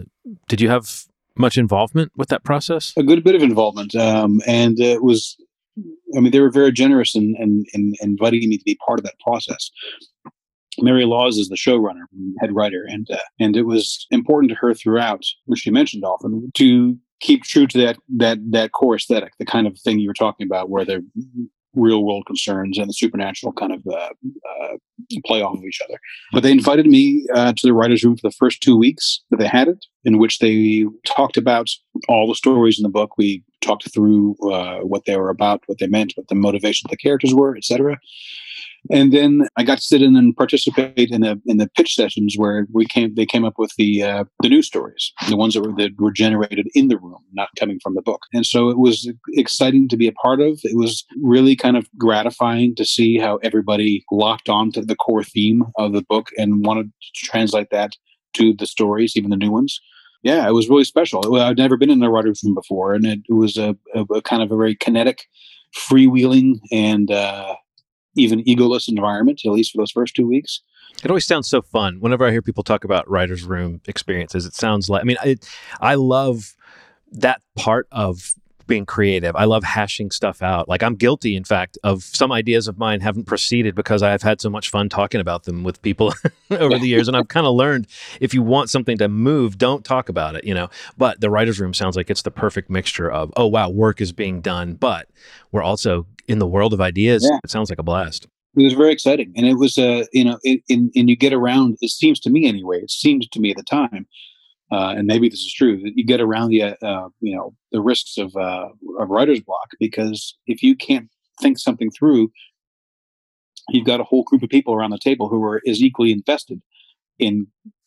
[0.48, 1.04] did you have
[1.38, 2.92] much involvement with that process?
[2.96, 5.36] A good bit of involvement, um, and it was.
[6.16, 9.04] I mean, they were very generous in, in, in inviting me to be part of
[9.04, 9.70] that process.
[10.80, 12.04] Mary Laws is the showrunner,
[12.40, 16.50] head writer, and uh, and it was important to her throughout, which she mentioned often,
[16.54, 20.14] to keep true to that that that core aesthetic, the kind of thing you were
[20.14, 21.02] talking about, where they're
[21.74, 24.10] real world concerns and the supernatural kind of uh,
[24.62, 24.76] uh,
[25.24, 25.98] play off of each other.
[26.32, 29.38] But they invited me uh, to the writers' room for the first two weeks that
[29.38, 31.68] they had it, in which they talked about
[32.08, 33.16] all the stories in the book.
[33.16, 36.90] We talked through uh, what they were about, what they meant, what the motivations of
[36.90, 37.98] the characters were, etc.
[38.90, 42.34] And then I got to sit in and participate in the in the pitch sessions
[42.36, 43.14] where we came.
[43.14, 46.12] They came up with the uh, the news stories, the ones that were that were
[46.12, 48.22] generated in the room, not coming from the book.
[48.32, 50.60] And so it was exciting to be a part of.
[50.64, 55.24] It was really kind of gratifying to see how everybody locked on to the core
[55.24, 57.92] theme of the book and wanted to translate that
[58.34, 59.80] to the stories, even the new ones
[60.22, 61.36] yeah, it was really special.
[61.36, 64.42] I'd never been in a writer's room before, and it, was a, a, a, kind
[64.42, 65.26] of a very kinetic,
[65.76, 67.54] freewheeling, and uh,
[68.18, 70.60] even egoless environment, at least for those first two weeks.
[71.04, 72.00] It always sounds so fun.
[72.00, 75.36] Whenever I hear people talk about writers' room experiences, it sounds like I mean, I,
[75.80, 76.56] I love
[77.12, 78.34] that part of
[78.68, 79.34] being creative.
[79.34, 80.68] I love hashing stuff out.
[80.68, 84.40] Like I'm guilty, in fact, of some ideas of mine haven't proceeded because I've had
[84.40, 86.14] so much fun talking about them with people
[86.52, 87.08] over the years.
[87.08, 87.88] And I've kind of learned
[88.20, 90.68] if you want something to move, don't talk about it, you know.
[90.96, 94.12] But the writer's room sounds like it's the perfect mixture of, oh wow, work is
[94.12, 95.08] being done, but
[95.50, 97.26] we're also in the world of ideas.
[97.28, 97.38] Yeah.
[97.42, 98.28] It sounds like a blast.
[98.56, 101.32] It was very exciting, and it was, uh, you know, in, in, in you get
[101.32, 101.76] around.
[101.80, 102.78] It seems to me, anyway.
[102.78, 104.06] It seemed to me at the time,
[104.70, 107.80] uh, and maybe this is true that you get around the, uh, you know, the
[107.80, 111.08] risks of uh, of writer's block because if you can't
[111.40, 112.30] think something through,
[113.70, 116.60] you've got a whole group of people around the table who are is equally invested
[117.18, 117.46] in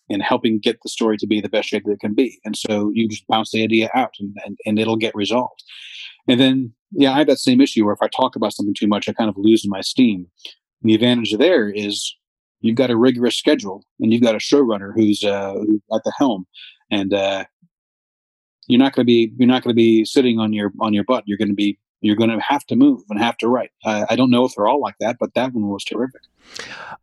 [0.09, 2.39] in helping get the story to be the best shape that it can be.
[2.43, 5.63] And so you just bounce the idea out, and, and, and it'll get resolved.
[6.27, 8.87] And then, yeah, I have that same issue where if I talk about something too
[8.87, 10.27] much, I kind of lose my steam.
[10.81, 12.13] And the advantage there is
[12.61, 15.55] you've got a rigorous schedule and you've got a showrunner who's uh,
[15.93, 16.45] at the helm,
[16.89, 17.43] and uh,
[18.67, 21.03] you're not going to be you're not going to be sitting on your on your
[21.03, 21.23] butt.
[21.25, 23.71] You're going to be you're going to have to move and have to write.
[23.85, 26.21] Uh, I don't know if they're all like that, but that one was terrific.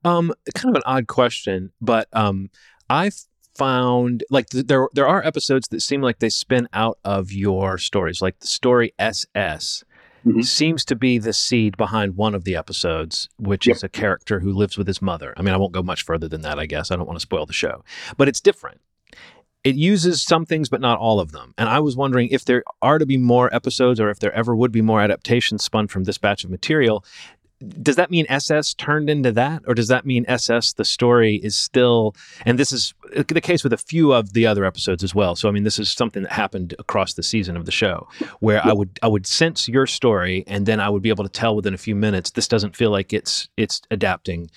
[0.04, 2.50] Um, kind of an odd question, but um,
[2.90, 3.10] I
[3.56, 7.78] found like th- there there are episodes that seem like they spin out of your
[7.78, 9.84] stories, like the story SS.
[10.26, 10.42] Mm-hmm.
[10.42, 13.76] Seems to be the seed behind one of the episodes, which yep.
[13.76, 15.32] is a character who lives with his mother.
[15.36, 16.90] I mean, I won't go much further than that, I guess.
[16.90, 17.84] I don't want to spoil the show,
[18.16, 18.80] but it's different
[19.64, 22.62] it uses some things but not all of them and i was wondering if there
[22.80, 26.04] are to be more episodes or if there ever would be more adaptations spun from
[26.04, 27.04] this batch of material
[27.82, 31.56] does that mean SS turned into that, or does that mean SS the story is
[31.56, 32.14] still?
[32.46, 35.34] And this is uh, the case with a few of the other episodes as well.
[35.34, 38.06] So I mean, this is something that happened across the season of the show,
[38.40, 41.30] where I would I would sense your story, and then I would be able to
[41.30, 44.50] tell within a few minutes this doesn't feel like it's it's adapting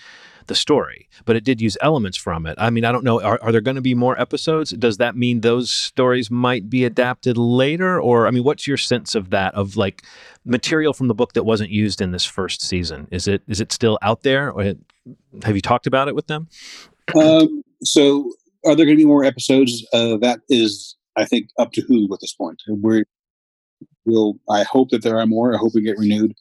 [0.52, 2.56] the story, but it did use elements from it.
[2.58, 3.22] I mean, I don't know.
[3.22, 4.72] Are, are there going to be more episodes?
[4.72, 8.02] Does that mean those stories might be adapted later?
[8.02, 10.04] Or, I mean, what's your sense of that, of like
[10.44, 13.08] material from the book that wasn't used in this first season?
[13.12, 14.52] Is it is it still out there?
[14.52, 14.74] Or
[15.44, 16.50] have you talked about it with them?
[17.16, 18.34] Um, so,
[18.66, 19.88] are there going to be more episodes?
[19.94, 22.62] Uh, that is, I think, up to Hulu at this point.
[22.68, 23.06] We're,
[24.04, 25.56] we'll, I hope that there are more.
[25.56, 26.34] I hope we get renewed.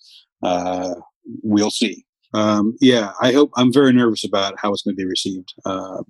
[0.43, 0.97] Uh,
[1.45, 2.05] we'll see.
[2.33, 5.53] Um, yeah, I hope I'm very nervous about how it's going to be received.
[5.65, 6.03] Uh,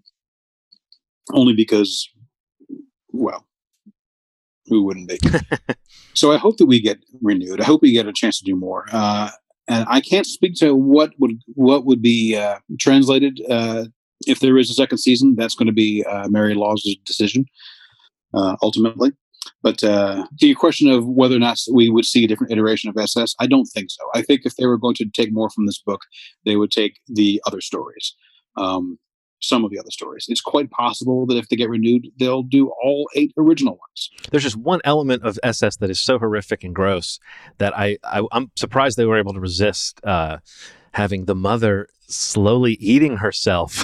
[1.33, 2.09] only because,
[3.09, 3.47] well,
[4.67, 5.19] who wouldn't be?
[6.15, 7.61] so I hope that we get renewed.
[7.61, 8.87] I hope we get a chance to do more.
[8.93, 9.31] Uh,
[9.69, 13.85] and I can't speak to what would what would be uh, translated uh,
[14.27, 15.37] if there is a second season.
[15.37, 17.47] That's going to be uh, Mary Law's decision
[18.35, 19.13] uh, ultimately.
[19.63, 22.97] But uh, your question of whether or not we would see a different iteration of
[22.97, 24.03] SS, I don't think so.
[24.15, 26.03] I think if they were going to take more from this book,
[26.45, 28.15] they would take the other stories,
[28.57, 28.99] um,
[29.41, 30.27] some of the other stories.
[30.29, 34.11] It's quite possible that if they get renewed, they'll do all eight original ones.
[34.31, 37.19] There's just one element of SS that is so horrific and gross
[37.59, 40.39] that I, I am surprised they were able to resist uh,
[40.93, 43.83] having the mother slowly eating herself.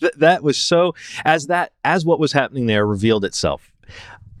[0.16, 0.94] that was so
[1.24, 3.72] as that as what was happening there revealed itself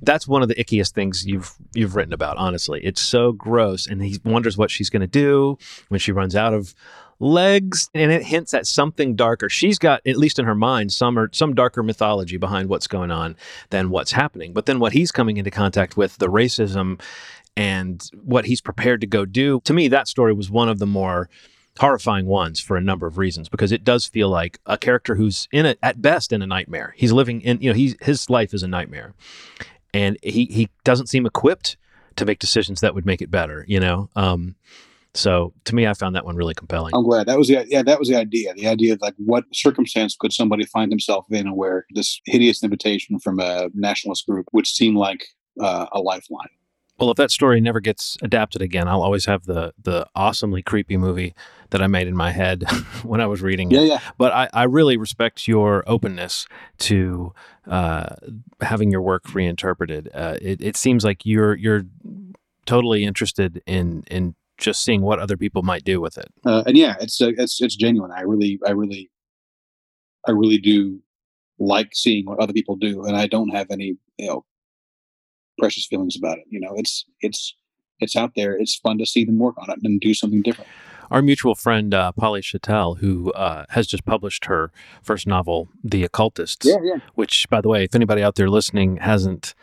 [0.06, 2.80] that's one of the ickiest things you've you've written about honestly.
[2.82, 6.54] It's so gross and he wonders what she's going to do when she runs out
[6.54, 6.74] of
[7.18, 9.48] legs and it hints at something darker.
[9.48, 13.10] She's got at least in her mind some or some darker mythology behind what's going
[13.10, 13.36] on
[13.70, 14.52] than what's happening.
[14.52, 17.00] But then what he's coming into contact with the racism
[17.56, 20.86] and what he's prepared to go do to me that story was one of the
[20.86, 21.28] more
[21.78, 25.46] horrifying ones for a number of reasons because it does feel like a character who's
[25.52, 26.94] in a, at best in a nightmare.
[26.96, 29.14] He's living in you know he's his life is a nightmare
[29.96, 31.78] and he he doesn't seem equipped
[32.16, 33.64] to make decisions that would make it better.
[33.66, 34.56] You know, um,
[35.14, 36.94] so to me, I found that one really compelling.
[36.94, 38.52] I'm glad that was the yeah that was the idea.
[38.54, 43.18] The idea of like what circumstance could somebody find himself in where this hideous invitation
[43.18, 45.24] from a nationalist group would seem like
[45.60, 46.48] uh, a lifeline.
[46.98, 50.96] Well, if that story never gets adapted again, I'll always have the the awesomely creepy
[50.96, 51.34] movie
[51.70, 52.64] that I made in my head
[53.02, 53.86] when I was reading yeah, it.
[53.86, 56.46] Yeah, But I, I really respect your openness
[56.78, 57.34] to
[57.66, 58.14] uh,
[58.60, 60.10] having your work reinterpreted.
[60.14, 61.84] Uh, it, it seems like you're you're
[62.64, 66.32] totally interested in in just seeing what other people might do with it.
[66.44, 68.10] Uh, and yeah, it's uh, it's it's genuine.
[68.10, 69.10] I really I really
[70.26, 71.00] I really do
[71.58, 74.44] like seeing what other people do, and I don't have any you know
[75.58, 76.44] precious feelings about it.
[76.50, 77.54] You know, it's it's
[78.00, 78.54] it's out there.
[78.54, 80.68] It's fun to see them work on it and do something different.
[81.10, 86.02] Our mutual friend uh, Polly Schattel, who uh, has just published her first novel, The
[86.02, 86.96] Occultists, yeah, yeah.
[87.14, 89.54] which, by the way, if anybody out there listening hasn't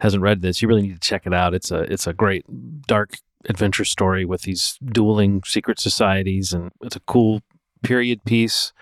[0.00, 1.54] hasn't read this, you really need to check it out.
[1.54, 2.46] It's a it's a great
[2.86, 7.42] dark adventure story with these dueling secret societies, and it's a cool
[7.82, 8.72] period piece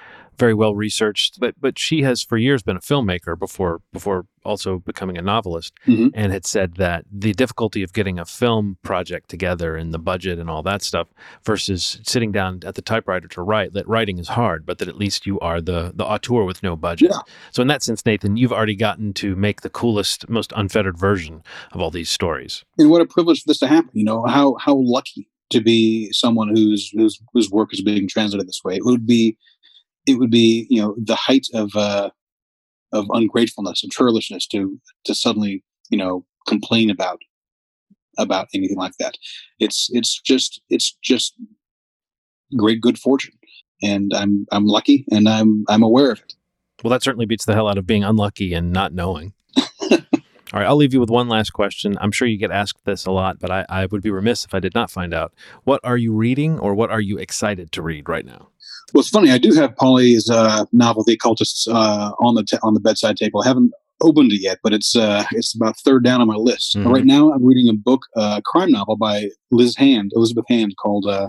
[0.40, 1.38] very well researched.
[1.38, 5.74] But but she has for years been a filmmaker before before also becoming a novelist,
[5.86, 6.08] mm-hmm.
[6.14, 10.38] and had said that the difficulty of getting a film project together and the budget
[10.38, 11.08] and all that stuff
[11.44, 13.74] versus sitting down at the typewriter to write.
[13.74, 16.74] That writing is hard, but that at least you are the the auteur with no
[16.74, 17.10] budget.
[17.12, 17.20] Yeah.
[17.52, 21.42] So in that sense, Nathan, you've already gotten to make the coolest, most unfettered version
[21.72, 22.64] of all these stories.
[22.78, 23.90] And what a privilege for this to happen.
[23.92, 28.48] You know how how lucky to be someone whose whose whose work is being translated
[28.48, 28.76] this way.
[28.76, 29.36] It would be
[30.06, 32.10] it would be you know the height of uh,
[32.92, 37.20] of ungratefulness and churlishness to to suddenly you know complain about
[38.18, 39.16] about anything like that.
[39.58, 41.34] It's it's just it's just
[42.56, 43.34] great good fortune,
[43.82, 46.34] and I'm I'm lucky and I'm I'm aware of it.
[46.82, 49.34] Well, that certainly beats the hell out of being unlucky and not knowing.
[50.52, 51.96] All right, I'll leave you with one last question.
[52.00, 54.52] I'm sure you get asked this a lot, but I, I would be remiss if
[54.54, 55.32] I did not find out.
[55.62, 58.48] What are you reading or what are you excited to read right now?
[58.92, 59.30] Well, it's funny.
[59.30, 63.16] I do have Polly's uh, novel, The Occultists, uh, on the t- on the bedside
[63.16, 63.42] table.
[63.42, 63.72] I haven't
[64.02, 66.76] opened it yet, but it's uh, it's about third down on my list.
[66.76, 66.92] Mhm.
[66.92, 70.74] Right now, I'm reading a book, a uh, crime novel by Liz Hand, Elizabeth Hand,
[70.82, 71.28] called uh,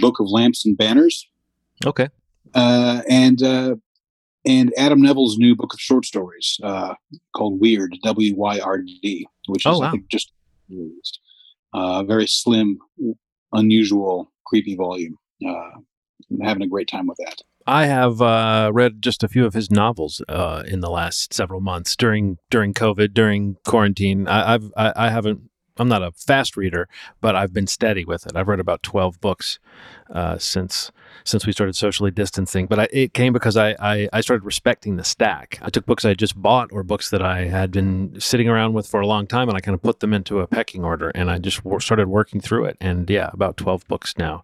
[0.00, 1.26] "Book of Lamps and Banners,"
[1.86, 2.08] Okay.
[2.54, 3.76] uh, and uh,
[4.44, 6.94] and Adam Nevill's new book of short stories uh,
[7.34, 10.30] called "Weird," W Y R D, which is Oh, I think just
[10.68, 11.20] released.
[11.72, 12.78] Uh, very slim,
[13.52, 15.16] unusual, creepy volume.
[15.46, 15.70] Uh,
[16.42, 17.42] Having a great time with that.
[17.66, 21.60] I have uh, read just a few of his novels uh, in the last several
[21.60, 24.26] months during during COVID, during quarantine.
[24.26, 25.42] I, I've I, I haven't.
[25.76, 26.88] I'm not a fast reader,
[27.20, 28.34] but I've been steady with it.
[28.34, 29.60] I've read about 12 books
[30.12, 30.90] uh, since
[31.24, 32.66] since we started socially distancing.
[32.66, 35.58] But I, it came because I, I I started respecting the stack.
[35.60, 38.86] I took books I just bought or books that I had been sitting around with
[38.86, 41.30] for a long time, and I kind of put them into a pecking order, and
[41.30, 42.78] I just wor- started working through it.
[42.80, 44.42] And yeah, about 12 books now.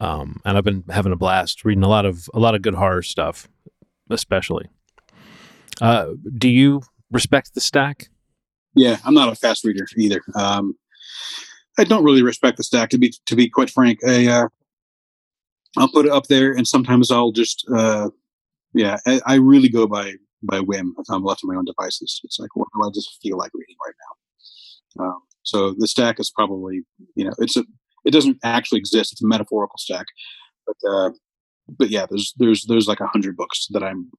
[0.00, 2.74] Um, and I've been having a blast reading a lot of a lot of good
[2.74, 3.48] horror stuff,
[4.08, 4.68] especially.
[5.80, 8.08] Uh, do you respect the stack?
[8.74, 10.22] Yeah, I'm not a fast reader either.
[10.34, 10.74] Um,
[11.78, 13.98] I don't really respect the stack to be to be quite frank.
[14.06, 14.48] I, uh,
[15.76, 18.10] I'll put it up there, and sometimes I'll just uh,
[18.74, 18.98] yeah.
[19.06, 22.20] I, I really go by by whim if I'm left to my own devices.
[22.24, 23.94] It's like what do I just feel like reading right
[24.98, 25.04] now?
[25.04, 26.82] Um, so the stack is probably
[27.14, 27.64] you know it's a
[28.04, 29.12] it doesn't actually exist.
[29.12, 30.06] It's a metaphorical stack,
[30.66, 31.10] but uh,
[31.68, 34.10] but yeah, there's there's there's like a hundred books that I'm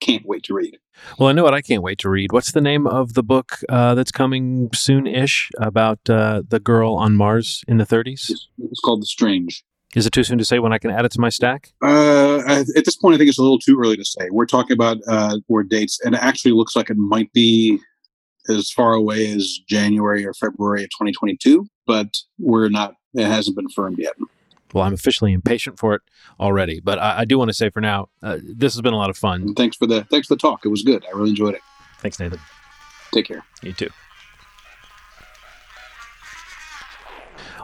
[0.00, 0.76] can't wait to read.
[1.18, 2.32] Well, I know what I can't wait to read.
[2.32, 7.16] What's the name of the book uh, that's coming soon-ish about uh, the girl on
[7.16, 8.30] Mars in the 30s?
[8.30, 9.64] It's, it's called The Strange.
[9.94, 11.72] Is it too soon to say when I can add it to my stack?
[11.82, 14.28] Uh, at at this point, I think it's a little too early to say.
[14.30, 17.80] We're talking about uh, word dates, and it actually looks like it might be
[18.48, 22.94] as far away as January or February of 2022, but we're not.
[23.14, 24.12] It hasn't been firmed yet.
[24.74, 26.02] Well, I'm officially impatient for it
[26.38, 28.98] already, but I, I do want to say for now, uh, this has been a
[28.98, 29.42] lot of fun.
[29.42, 30.64] And thanks for the thanks for the talk.
[30.64, 31.04] It was good.
[31.06, 31.62] I really enjoyed it.
[31.98, 32.40] Thanks, Nathan.
[33.12, 33.44] Take care.
[33.62, 33.88] You too.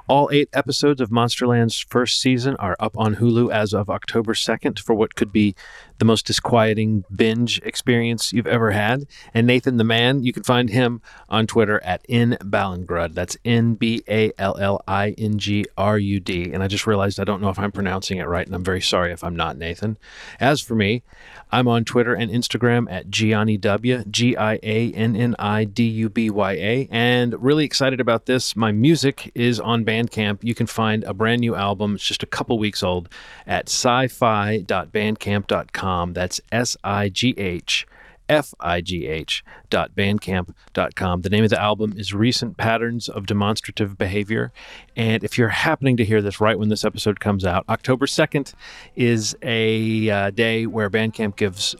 [0.08, 4.78] All eight episodes of Monsterland's first season are up on Hulu as of October 2nd
[4.78, 5.54] for what could be
[6.02, 9.06] the most disquieting binge experience you've ever had.
[9.32, 13.14] And Nathan the Man, you can find him on Twitter at N Ballingrud.
[13.14, 16.52] That's N B A L L I N G R U D.
[16.52, 18.80] And I just realized I don't know if I'm pronouncing it right, and I'm very
[18.80, 19.96] sorry if I'm not, Nathan.
[20.40, 21.04] As for me,
[21.52, 25.84] I'm on Twitter and Instagram at Gianni W, G I A N N I D
[25.84, 26.88] U B Y A.
[26.90, 28.56] And really excited about this.
[28.56, 30.38] My music is on Bandcamp.
[30.42, 33.08] You can find a brand new album, it's just a couple weeks old,
[33.46, 35.91] at sci fi.bandcamp.com.
[36.12, 37.86] That's S I G H.
[38.28, 41.22] F-I-G-H dot bandcamp.com.
[41.22, 44.52] The name of the album is Recent Patterns of Demonstrative Behavior.
[44.96, 48.54] And if you're happening to hear this right when this episode comes out, October 2nd
[48.96, 51.76] is a uh, day where Bandcamp gives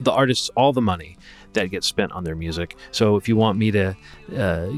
[0.00, 1.18] the artists all the money
[1.54, 2.76] that gets spent on their music.
[2.90, 3.96] So if you want me to
[4.36, 4.68] uh,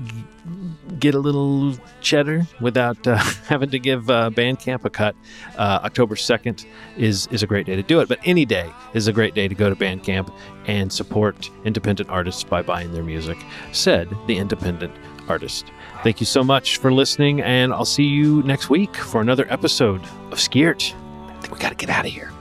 [0.99, 3.17] get a little cheddar without uh,
[3.49, 5.15] having to give uh, Bandcamp a cut,
[5.57, 6.67] uh, October 2nd
[6.97, 8.09] is, is a great day to do it.
[8.09, 10.33] But any day is a great day to go to Bandcamp
[10.67, 13.39] and support independent artists by buying their music,
[13.73, 14.93] said the independent
[15.29, 15.71] artist.
[16.03, 20.03] Thank you so much for listening, and I'll see you next week for another episode
[20.31, 20.95] of Skiert.
[21.29, 22.34] I think we got to get out of here.